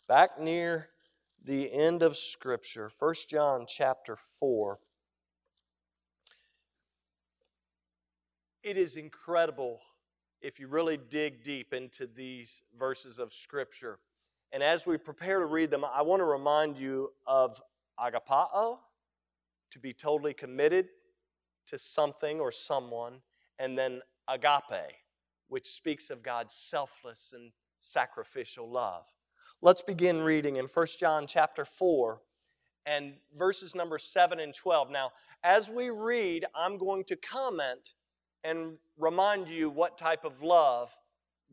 Back 0.09 0.41
near 0.41 0.89
the 1.45 1.71
end 1.73 2.03
of 2.03 2.17
Scripture, 2.17 2.91
1 2.99 3.15
John 3.29 3.67
chapter 3.69 4.17
4. 4.17 4.79
It 8.63 8.77
is 8.77 8.97
incredible 8.97 9.81
if 10.43 10.61
you 10.61 10.69
really 10.69 10.99
dig 10.99 11.43
deep 11.43 11.73
into 11.73 12.07
these 12.07 12.63
verses 12.79 13.19
of 13.19 13.33
Scripture. 13.33 13.99
And 14.53 14.63
as 14.63 14.87
we 14.87 14.99
prepare 14.99 15.39
to 15.39 15.47
read 15.47 15.71
them, 15.71 15.83
I 15.85 16.03
want 16.03 16.21
to 16.21 16.27
remind 16.27 16.77
you 16.77 17.11
of 17.27 17.61
agapao, 17.99 18.79
to 19.71 19.79
be 19.79 19.95
totally 19.95 20.35
committed 20.35 20.89
to 21.69 21.79
something 21.79 22.39
or 22.39 22.53
someone, 22.53 23.23
and 23.59 23.79
then 23.79 24.03
agape, 24.29 24.93
which 25.49 25.67
speaks 25.67 26.11
of 26.11 26.23
God's 26.23 26.55
selfless 26.55 27.33
and 27.35 27.53
sacrificial 27.81 28.71
love. 28.71 29.05
Let's 29.63 29.83
begin 29.83 30.21
reading 30.21 30.57
in 30.57 30.67
1 30.67 30.87
John 30.99 31.27
chapter 31.27 31.65
4 31.65 32.21
and 32.85 33.15
verses 33.39 33.75
number 33.75 33.97
7 33.97 34.39
and 34.39 34.53
12. 34.53 34.91
Now, 34.91 35.13
as 35.43 35.71
we 35.71 35.89
read, 35.89 36.45
I'm 36.55 36.77
going 36.77 37.05
to 37.05 37.17
comment 37.17 37.95
and 38.45 38.78
remind 38.99 39.49
you 39.49 39.70
what 39.70 39.99
type 39.99 40.24
of 40.24 40.43
love 40.43 40.95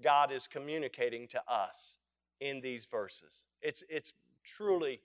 God 0.01 0.31
is 0.31 0.47
communicating 0.47 1.27
to 1.29 1.41
us 1.47 1.97
in 2.39 2.61
these 2.61 2.85
verses. 2.85 3.45
It's, 3.61 3.83
it's 3.89 4.13
truly 4.43 5.01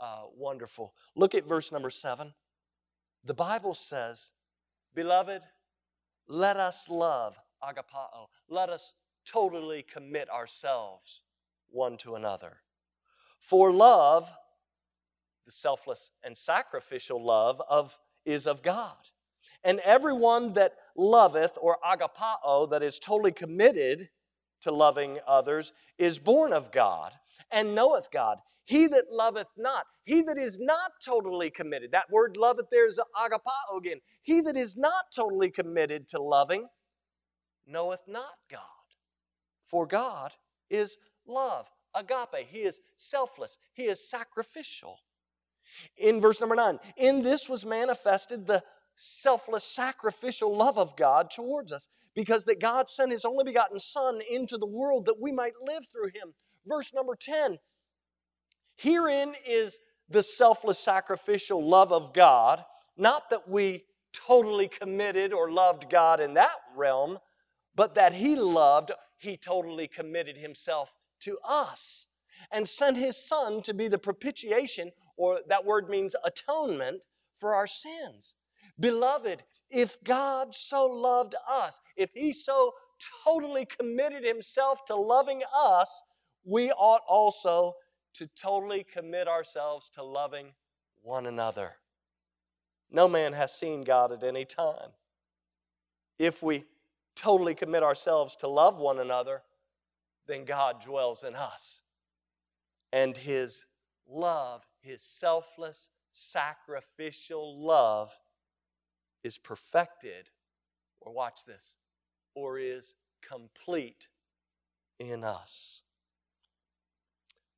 uh, 0.00 0.22
wonderful. 0.36 0.94
Look 1.14 1.34
at 1.34 1.46
verse 1.46 1.72
number 1.72 1.90
7. 1.90 2.32
The 3.24 3.34
Bible 3.34 3.74
says, 3.74 4.30
Beloved, 4.94 5.42
let 6.28 6.56
us 6.56 6.88
love, 6.88 7.38
agapao, 7.62 8.28
let 8.48 8.68
us 8.68 8.94
totally 9.24 9.82
commit 9.82 10.30
ourselves 10.30 11.22
one 11.70 11.96
to 11.98 12.14
another. 12.14 12.58
For 13.40 13.72
love, 13.72 14.28
the 15.44 15.50
selfless 15.52 16.10
and 16.22 16.36
sacrificial 16.36 17.22
love 17.22 17.60
of 17.68 17.98
is 18.24 18.46
of 18.46 18.62
God. 18.62 18.96
And 19.62 19.80
everyone 19.80 20.52
that 20.54 20.72
loveth, 20.96 21.58
or 21.60 21.78
agapao, 21.84 22.70
that 22.70 22.82
is 22.82 22.98
totally 22.98 23.32
committed 23.32 24.08
to 24.62 24.72
loving 24.72 25.18
others, 25.26 25.72
is 25.98 26.18
born 26.18 26.52
of 26.52 26.72
God 26.72 27.12
and 27.50 27.74
knoweth 27.74 28.10
God. 28.10 28.38
He 28.66 28.86
that 28.86 29.12
loveth 29.12 29.48
not, 29.58 29.84
he 30.04 30.22
that 30.22 30.38
is 30.38 30.58
not 30.58 30.92
totally 31.04 31.50
committed, 31.50 31.92
that 31.92 32.10
word 32.10 32.36
loveth 32.36 32.66
there 32.70 32.88
is 32.88 32.98
agapao 33.14 33.76
again. 33.76 33.98
He 34.22 34.40
that 34.40 34.56
is 34.56 34.76
not 34.76 35.04
totally 35.14 35.50
committed 35.50 36.08
to 36.08 36.22
loving 36.22 36.68
knoweth 37.66 38.00
not 38.06 38.34
God. 38.50 38.60
For 39.64 39.86
God 39.86 40.32
is 40.70 40.96
love, 41.26 41.66
agape. 41.94 42.46
He 42.48 42.60
is 42.60 42.80
selfless, 42.96 43.58
He 43.74 43.84
is 43.84 44.08
sacrificial. 44.08 45.00
In 45.96 46.20
verse 46.20 46.40
number 46.40 46.54
nine, 46.54 46.78
in 46.96 47.22
this 47.22 47.48
was 47.48 47.66
manifested 47.66 48.46
the 48.46 48.62
selfless, 48.96 49.64
sacrificial 49.64 50.56
love 50.56 50.78
of 50.78 50.96
God 50.96 51.30
towards 51.30 51.72
us, 51.72 51.88
because 52.14 52.44
that 52.44 52.60
God 52.60 52.88
sent 52.88 53.12
His 53.12 53.24
only 53.24 53.44
begotten 53.44 53.78
Son 53.78 54.20
into 54.30 54.56
the 54.56 54.66
world 54.66 55.06
that 55.06 55.20
we 55.20 55.32
might 55.32 55.54
live 55.64 55.86
through 55.90 56.08
Him. 56.08 56.34
Verse 56.66 56.92
number 56.94 57.16
10 57.16 57.58
Herein 58.76 59.34
is 59.46 59.78
the 60.08 60.22
selfless, 60.22 60.78
sacrificial 60.78 61.62
love 61.62 61.92
of 61.92 62.12
God, 62.12 62.64
not 62.96 63.30
that 63.30 63.48
we 63.48 63.84
totally 64.12 64.68
committed 64.68 65.32
or 65.32 65.50
loved 65.50 65.90
God 65.90 66.20
in 66.20 66.34
that 66.34 66.56
realm, 66.76 67.18
but 67.74 67.94
that 67.94 68.14
He 68.14 68.36
loved, 68.36 68.92
He 69.18 69.36
totally 69.36 69.88
committed 69.88 70.36
Himself 70.36 70.92
to 71.20 71.38
us 71.44 72.06
and 72.50 72.68
sent 72.68 72.96
His 72.96 73.16
Son 73.16 73.62
to 73.62 73.74
be 73.74 73.88
the 73.88 73.98
propitiation, 73.98 74.92
or 75.16 75.40
that 75.48 75.64
word 75.64 75.88
means 75.88 76.14
atonement, 76.24 77.04
for 77.38 77.54
our 77.54 77.66
sins. 77.66 78.36
Beloved, 78.78 79.42
if 79.70 80.02
God 80.04 80.54
so 80.54 80.86
loved 80.86 81.34
us, 81.48 81.80
if 81.96 82.10
He 82.14 82.32
so 82.32 82.72
totally 83.24 83.66
committed 83.66 84.24
Himself 84.24 84.84
to 84.86 84.96
loving 84.96 85.42
us, 85.56 86.02
we 86.44 86.70
ought 86.72 87.02
also 87.08 87.74
to 88.14 88.26
totally 88.28 88.84
commit 88.84 89.28
ourselves 89.28 89.90
to 89.94 90.02
loving 90.02 90.52
one 91.02 91.26
another. 91.26 91.72
No 92.90 93.08
man 93.08 93.32
has 93.32 93.52
seen 93.52 93.82
God 93.82 94.12
at 94.12 94.22
any 94.22 94.44
time. 94.44 94.90
If 96.18 96.42
we 96.42 96.64
totally 97.16 97.54
commit 97.54 97.82
ourselves 97.82 98.36
to 98.36 98.48
love 98.48 98.80
one 98.80 99.00
another, 99.00 99.42
then 100.26 100.44
God 100.44 100.82
dwells 100.82 101.24
in 101.24 101.34
us. 101.34 101.80
And 102.92 103.16
His 103.16 103.64
love, 104.08 104.64
His 104.80 105.02
selfless, 105.02 105.90
sacrificial 106.12 107.60
love, 107.60 108.16
is 109.24 109.38
perfected, 109.38 110.28
or 111.00 111.12
watch 111.12 111.44
this, 111.46 111.76
or 112.34 112.58
is 112.58 112.94
complete 113.26 114.06
in 115.00 115.24
us. 115.24 115.82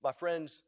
My 0.02 0.12
friends, 0.12 0.62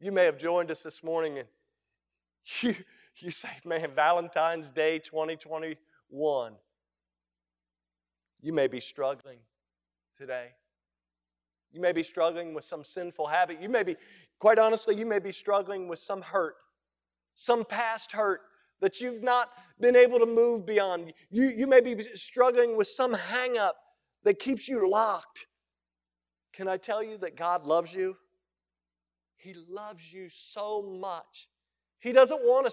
you 0.00 0.12
may 0.12 0.24
have 0.24 0.38
joined 0.38 0.70
us 0.70 0.82
this 0.82 1.02
morning 1.02 1.38
and 1.38 1.48
you, 2.62 2.74
you 3.16 3.30
say, 3.30 3.48
man, 3.64 3.90
Valentine's 3.94 4.70
Day 4.70 4.98
2021. 4.98 6.52
You 8.40 8.52
may 8.52 8.66
be 8.66 8.80
struggling 8.80 9.38
today. 10.18 10.48
You 11.72 11.80
may 11.80 11.92
be 11.92 12.02
struggling 12.02 12.54
with 12.54 12.64
some 12.64 12.84
sinful 12.84 13.28
habit. 13.28 13.60
You 13.60 13.68
may 13.68 13.82
be, 13.82 13.96
quite 14.38 14.58
honestly, 14.58 14.96
you 14.96 15.06
may 15.06 15.18
be 15.18 15.32
struggling 15.32 15.88
with 15.88 15.98
some 15.98 16.22
hurt, 16.22 16.56
some 17.34 17.64
past 17.64 18.12
hurt 18.12 18.40
that 18.82 19.00
you've 19.00 19.22
not 19.22 19.48
been 19.80 19.96
able 19.96 20.18
to 20.18 20.26
move 20.26 20.66
beyond. 20.66 21.14
You, 21.30 21.44
you 21.56 21.66
may 21.66 21.80
be 21.80 22.02
struggling 22.14 22.76
with 22.76 22.88
some 22.88 23.14
hang 23.14 23.56
up 23.56 23.76
that 24.24 24.38
keeps 24.38 24.68
you 24.68 24.90
locked. 24.90 25.46
Can 26.52 26.68
I 26.68 26.76
tell 26.76 27.02
you 27.02 27.16
that 27.18 27.36
God 27.36 27.64
loves 27.64 27.94
you? 27.94 28.16
He 29.36 29.54
loves 29.68 30.12
you 30.12 30.28
so 30.28 30.82
much. 30.82 31.48
He 32.00 32.12
doesn't 32.12 32.42
want 32.42 32.66
to 32.66 32.72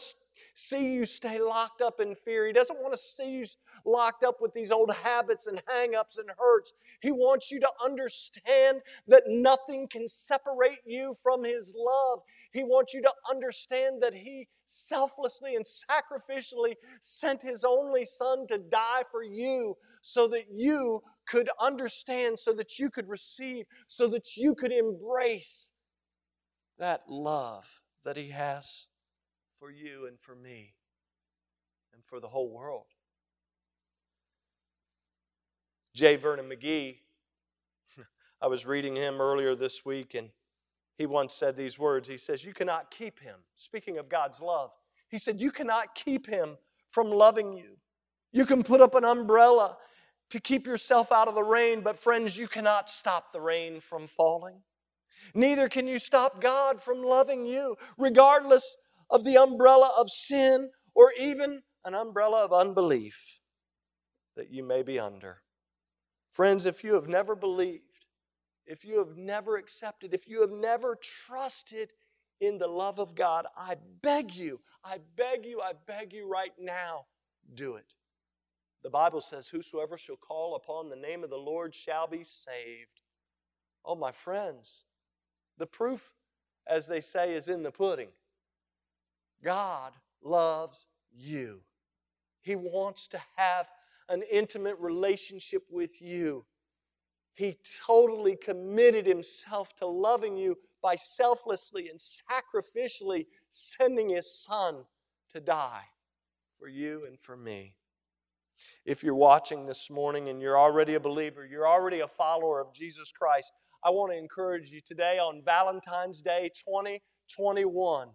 see 0.55 0.93
you 0.93 1.05
stay 1.05 1.39
locked 1.39 1.81
up 1.81 1.99
in 1.99 2.15
fear. 2.15 2.45
He 2.47 2.53
doesn't 2.53 2.81
want 2.81 2.93
to 2.93 2.99
see 2.99 3.31
you 3.31 3.45
locked 3.85 4.23
up 4.23 4.41
with 4.41 4.53
these 4.53 4.71
old 4.71 4.93
habits 5.03 5.47
and 5.47 5.61
hang-ups 5.67 6.17
and 6.17 6.29
hurts. 6.37 6.73
He 7.01 7.11
wants 7.11 7.51
you 7.51 7.59
to 7.59 7.69
understand 7.83 8.81
that 9.07 9.23
nothing 9.27 9.87
can 9.87 10.07
separate 10.07 10.79
you 10.85 11.13
from 11.21 11.43
His 11.43 11.73
love. 11.77 12.19
He 12.51 12.63
wants 12.63 12.93
you 12.93 13.01
to 13.01 13.11
understand 13.29 14.01
that 14.01 14.13
He 14.13 14.47
selflessly 14.65 15.55
and 15.55 15.65
sacrificially 15.65 16.75
sent 17.01 17.41
His 17.41 17.63
only 17.63 18.05
Son 18.05 18.47
to 18.47 18.57
die 18.57 19.03
for 19.11 19.23
you 19.23 19.75
so 20.01 20.27
that 20.29 20.45
you 20.51 21.01
could 21.27 21.49
understand, 21.61 22.39
so 22.39 22.53
that 22.53 22.79
you 22.79 22.89
could 22.89 23.07
receive, 23.07 23.65
so 23.87 24.07
that 24.07 24.35
you 24.35 24.55
could 24.55 24.71
embrace 24.71 25.71
that 26.79 27.03
love 27.09 27.81
that 28.05 28.17
He 28.17 28.29
has 28.29 28.87
for 29.59 29.69
you 29.69 30.07
and 30.07 30.17
for 30.19 30.35
me 30.35 30.73
and 31.93 32.01
for 32.05 32.19
the 32.19 32.29
whole 32.29 32.49
world. 32.49 32.85
J. 35.93 36.15
Vernon 36.15 36.49
McGee, 36.49 36.99
I 38.41 38.47
was 38.47 38.65
reading 38.65 38.95
him 38.95 39.19
earlier 39.19 39.53
this 39.53 39.85
week, 39.85 40.15
and 40.15 40.29
he 40.99 41.05
once 41.05 41.33
said 41.33 41.55
these 41.55 41.79
words. 41.79 42.09
He 42.09 42.17
says, 42.17 42.45
You 42.45 42.53
cannot 42.53 42.91
keep 42.91 43.19
him. 43.19 43.37
Speaking 43.55 43.97
of 43.97 44.09
God's 44.09 44.41
love, 44.41 44.71
he 45.07 45.17
said, 45.17 45.41
You 45.41 45.49
cannot 45.49 45.95
keep 45.95 46.27
him 46.27 46.57
from 46.89 47.09
loving 47.09 47.53
you. 47.53 47.77
You 48.33 48.45
can 48.45 48.61
put 48.61 48.81
up 48.81 48.93
an 48.93 49.05
umbrella 49.05 49.77
to 50.29 50.39
keep 50.41 50.67
yourself 50.67 51.11
out 51.11 51.29
of 51.29 51.35
the 51.35 51.43
rain, 51.43 51.81
but 51.81 51.97
friends, 51.97 52.37
you 52.37 52.49
cannot 52.49 52.89
stop 52.89 53.31
the 53.31 53.39
rain 53.39 53.79
from 53.79 54.07
falling. 54.07 54.61
Neither 55.33 55.69
can 55.69 55.87
you 55.87 55.99
stop 55.99 56.41
God 56.41 56.81
from 56.81 57.01
loving 57.01 57.45
you, 57.45 57.77
regardless 57.97 58.77
of 59.09 59.23
the 59.23 59.37
umbrella 59.37 59.91
of 59.97 60.09
sin 60.09 60.69
or 60.95 61.13
even 61.17 61.63
an 61.85 61.93
umbrella 61.93 62.43
of 62.43 62.51
unbelief 62.51 63.39
that 64.35 64.51
you 64.51 64.63
may 64.63 64.83
be 64.83 64.99
under. 64.99 65.37
Friends, 66.31 66.65
if 66.65 66.83
you 66.83 66.93
have 66.95 67.07
never 67.07 67.35
believed, 67.35 67.83
if 68.69 68.85
you 68.85 68.99
have 68.99 69.17
never 69.17 69.57
accepted, 69.57 70.13
if 70.13 70.27
you 70.27 70.41
have 70.41 70.51
never 70.51 70.95
trusted 70.95 71.89
in 72.39 72.59
the 72.59 72.67
love 72.67 72.99
of 72.99 73.15
God, 73.15 73.47
I 73.57 73.75
beg 74.03 74.33
you, 74.33 74.61
I 74.85 74.99
beg 75.15 75.45
you, 75.45 75.59
I 75.59 75.73
beg 75.87 76.13
you 76.13 76.27
right 76.27 76.53
now, 76.59 77.07
do 77.55 77.75
it. 77.75 77.93
The 78.83 78.91
Bible 78.91 79.21
says, 79.21 79.47
Whosoever 79.47 79.97
shall 79.97 80.15
call 80.15 80.55
upon 80.55 80.87
the 80.87 80.95
name 80.95 81.23
of 81.23 81.31
the 81.31 81.35
Lord 81.35 81.73
shall 81.73 82.07
be 82.07 82.23
saved. 82.23 83.01
Oh, 83.83 83.95
my 83.95 84.11
friends, 84.11 84.85
the 85.57 85.65
proof, 85.65 86.13
as 86.67 86.87
they 86.87 87.01
say, 87.01 87.33
is 87.33 87.47
in 87.47 87.63
the 87.63 87.71
pudding. 87.71 88.09
God 89.43 89.93
loves 90.21 90.85
you. 91.11 91.61
He 92.39 92.55
wants 92.55 93.07
to 93.09 93.19
have 93.35 93.67
an 94.09 94.23
intimate 94.31 94.77
relationship 94.79 95.63
with 95.69 96.01
you. 96.01 96.45
He 97.39 97.57
totally 97.87 98.35
committed 98.35 99.05
himself 99.05 99.73
to 99.77 99.85
loving 99.87 100.35
you 100.35 100.57
by 100.83 100.97
selflessly 100.97 101.87
and 101.87 101.97
sacrificially 101.97 103.27
sending 103.49 104.09
his 104.09 104.29
son 104.43 104.83
to 105.33 105.39
die 105.39 105.85
for 106.59 106.67
you 106.67 107.05
and 107.07 107.17
for 107.17 107.37
me. 107.37 107.77
If 108.83 109.05
you're 109.05 109.15
watching 109.15 109.65
this 109.65 109.89
morning 109.89 110.27
and 110.27 110.41
you're 110.41 110.59
already 110.59 110.95
a 110.95 110.99
believer, 110.99 111.45
you're 111.45 111.65
already 111.65 112.01
a 112.01 112.09
follower 112.09 112.59
of 112.59 112.73
Jesus 112.73 113.09
Christ, 113.13 113.53
I 113.85 113.89
want 113.91 114.11
to 114.11 114.17
encourage 114.17 114.69
you 114.69 114.81
today 114.81 115.17
on 115.17 115.41
Valentine's 115.41 116.21
Day 116.21 116.51
2021. 116.67 118.09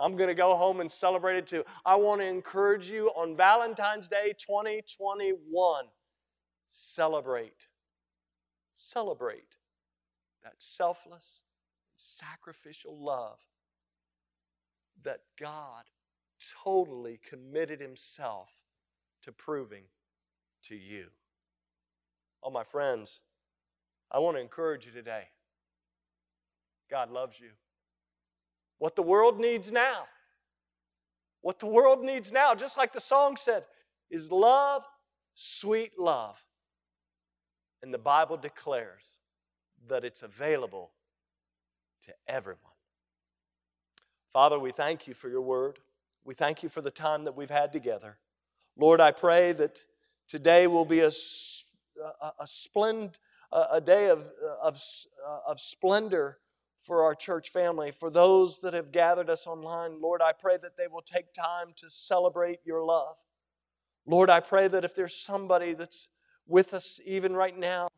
I'm 0.00 0.16
going 0.16 0.26
to 0.26 0.34
go 0.34 0.56
home 0.56 0.80
and 0.80 0.90
celebrate 0.90 1.36
it 1.36 1.46
too. 1.46 1.62
I 1.86 1.94
want 1.94 2.22
to 2.22 2.26
encourage 2.26 2.90
you 2.90 3.10
on 3.10 3.36
Valentine's 3.36 4.08
Day 4.08 4.32
2021. 4.36 5.84
Celebrate. 6.68 7.67
Celebrate 8.80 9.56
that 10.44 10.54
selfless, 10.58 11.42
sacrificial 11.96 12.96
love 12.96 13.40
that 15.02 15.22
God 15.36 15.82
totally 16.62 17.18
committed 17.28 17.80
Himself 17.80 18.50
to 19.24 19.32
proving 19.32 19.82
to 20.62 20.76
you. 20.76 21.06
Oh, 22.40 22.50
my 22.50 22.62
friends, 22.62 23.20
I 24.12 24.20
want 24.20 24.36
to 24.36 24.40
encourage 24.40 24.86
you 24.86 24.92
today. 24.92 25.24
God 26.88 27.10
loves 27.10 27.40
you. 27.40 27.50
What 28.78 28.94
the 28.94 29.02
world 29.02 29.40
needs 29.40 29.72
now, 29.72 30.04
what 31.40 31.58
the 31.58 31.66
world 31.66 32.04
needs 32.04 32.30
now, 32.30 32.54
just 32.54 32.78
like 32.78 32.92
the 32.92 33.00
song 33.00 33.36
said, 33.36 33.64
is 34.08 34.30
love, 34.30 34.84
sweet 35.34 35.98
love. 35.98 36.40
And 37.88 37.94
the 37.94 37.98
Bible 37.98 38.36
declares 38.36 39.16
that 39.88 40.04
it's 40.04 40.20
available 40.20 40.90
to 42.02 42.12
everyone. 42.26 42.60
Father, 44.30 44.58
we 44.58 44.72
thank 44.72 45.06
you 45.06 45.14
for 45.14 45.30
your 45.30 45.40
word. 45.40 45.78
We 46.22 46.34
thank 46.34 46.62
you 46.62 46.68
for 46.68 46.82
the 46.82 46.90
time 46.90 47.24
that 47.24 47.34
we've 47.34 47.48
had 47.48 47.72
together. 47.72 48.18
Lord, 48.76 49.00
I 49.00 49.10
pray 49.10 49.52
that 49.52 49.78
today 50.28 50.66
will 50.66 50.84
be 50.84 51.00
a, 51.00 51.10
a, 52.20 52.32
a 52.40 52.46
a, 53.52 53.80
day 53.80 54.10
of, 54.10 54.30
of, 54.62 54.78
of 55.46 55.58
splendor 55.58 56.40
for 56.82 57.04
our 57.04 57.14
church 57.14 57.48
family, 57.48 57.90
for 57.90 58.10
those 58.10 58.60
that 58.60 58.74
have 58.74 58.92
gathered 58.92 59.30
us 59.30 59.46
online. 59.46 59.98
Lord, 59.98 60.20
I 60.20 60.32
pray 60.38 60.58
that 60.60 60.76
they 60.76 60.88
will 60.88 61.00
take 61.00 61.32
time 61.32 61.72
to 61.76 61.88
celebrate 61.88 62.58
your 62.66 62.84
love. 62.84 63.16
Lord, 64.04 64.28
I 64.28 64.40
pray 64.40 64.68
that 64.68 64.84
if 64.84 64.94
there's 64.94 65.14
somebody 65.14 65.72
that's 65.72 66.10
with 66.48 66.74
us 66.74 67.00
even 67.04 67.36
right 67.36 67.56
now 67.56 67.88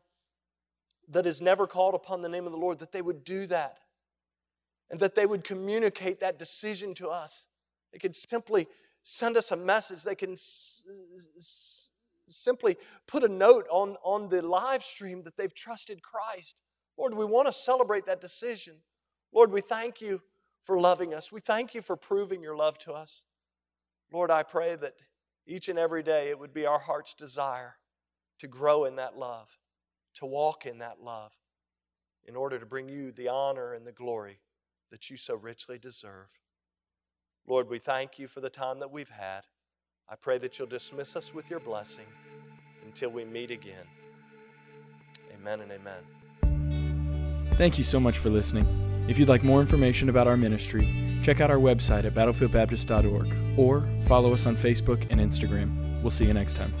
that 1.09 1.25
has 1.25 1.41
never 1.41 1.65
called 1.65 1.95
upon 1.95 2.21
the 2.21 2.29
name 2.29 2.45
of 2.45 2.51
the 2.51 2.57
Lord, 2.57 2.79
that 2.79 2.91
they 2.91 3.01
would 3.01 3.23
do 3.23 3.47
that 3.47 3.79
and 4.89 4.99
that 4.99 5.15
they 5.15 5.25
would 5.25 5.43
communicate 5.43 6.19
that 6.19 6.37
decision 6.37 6.93
to 6.95 7.09
us. 7.09 7.47
They 7.91 7.99
could 7.99 8.15
simply 8.15 8.67
send 9.03 9.37
us 9.37 9.51
a 9.51 9.57
message. 9.57 10.03
They 10.03 10.15
can 10.15 10.33
s- 10.33 10.83
s- 11.37 11.91
simply 12.27 12.77
put 13.07 13.23
a 13.23 13.27
note 13.27 13.65
on, 13.69 13.97
on 14.03 14.29
the 14.29 14.41
live 14.41 14.83
stream 14.83 15.23
that 15.23 15.37
they've 15.37 15.53
trusted 15.53 16.01
Christ. 16.03 16.57
Lord, 16.97 17.13
we 17.13 17.25
want 17.25 17.47
to 17.47 17.53
celebrate 17.53 18.05
that 18.05 18.21
decision. 18.21 18.75
Lord, 19.33 19.51
we 19.51 19.61
thank 19.61 20.01
you 20.01 20.21
for 20.65 20.79
loving 20.79 21.13
us. 21.13 21.31
We 21.31 21.39
thank 21.39 21.73
you 21.73 21.81
for 21.81 21.95
proving 21.95 22.43
your 22.43 22.55
love 22.55 22.77
to 22.79 22.93
us. 22.93 23.23
Lord, 24.11 24.29
I 24.29 24.43
pray 24.43 24.75
that 24.75 24.95
each 25.47 25.69
and 25.69 25.79
every 25.79 26.03
day 26.03 26.29
it 26.29 26.37
would 26.37 26.53
be 26.53 26.65
our 26.65 26.79
heart's 26.79 27.13
desire 27.13 27.75
to 28.41 28.47
grow 28.47 28.85
in 28.85 28.95
that 28.95 29.15
love, 29.15 29.59
to 30.15 30.25
walk 30.25 30.65
in 30.65 30.79
that 30.79 30.99
love, 30.99 31.31
in 32.27 32.35
order 32.35 32.57
to 32.57 32.65
bring 32.65 32.89
you 32.89 33.11
the 33.11 33.27
honor 33.27 33.73
and 33.73 33.85
the 33.85 33.91
glory 33.91 34.39
that 34.89 35.11
you 35.11 35.15
so 35.15 35.35
richly 35.35 35.77
deserve. 35.77 36.27
Lord, 37.47 37.69
we 37.69 37.77
thank 37.77 38.17
you 38.17 38.27
for 38.27 38.41
the 38.41 38.49
time 38.49 38.79
that 38.79 38.91
we've 38.91 39.09
had. 39.09 39.41
I 40.09 40.15
pray 40.15 40.39
that 40.39 40.57
you'll 40.57 40.67
dismiss 40.67 41.15
us 41.15 41.35
with 41.35 41.51
your 41.51 41.59
blessing 41.59 42.07
until 42.83 43.11
we 43.11 43.25
meet 43.25 43.51
again. 43.51 43.85
Amen 45.35 45.61
and 45.61 45.71
amen. 45.71 47.53
Thank 47.57 47.77
you 47.77 47.83
so 47.83 47.99
much 47.99 48.17
for 48.17 48.31
listening. 48.31 48.65
If 49.07 49.19
you'd 49.19 49.29
like 49.29 49.43
more 49.43 49.61
information 49.61 50.09
about 50.09 50.27
our 50.27 50.37
ministry, 50.37 50.87
check 51.21 51.41
out 51.41 51.51
our 51.51 51.57
website 51.57 52.05
at 52.05 52.15
battlefieldbaptist.org 52.15 53.59
or 53.59 53.87
follow 54.05 54.33
us 54.33 54.47
on 54.47 54.57
Facebook 54.57 55.05
and 55.11 55.21
Instagram. 55.21 56.01
We'll 56.01 56.09
see 56.09 56.25
you 56.25 56.33
next 56.33 56.55
time. 56.55 56.73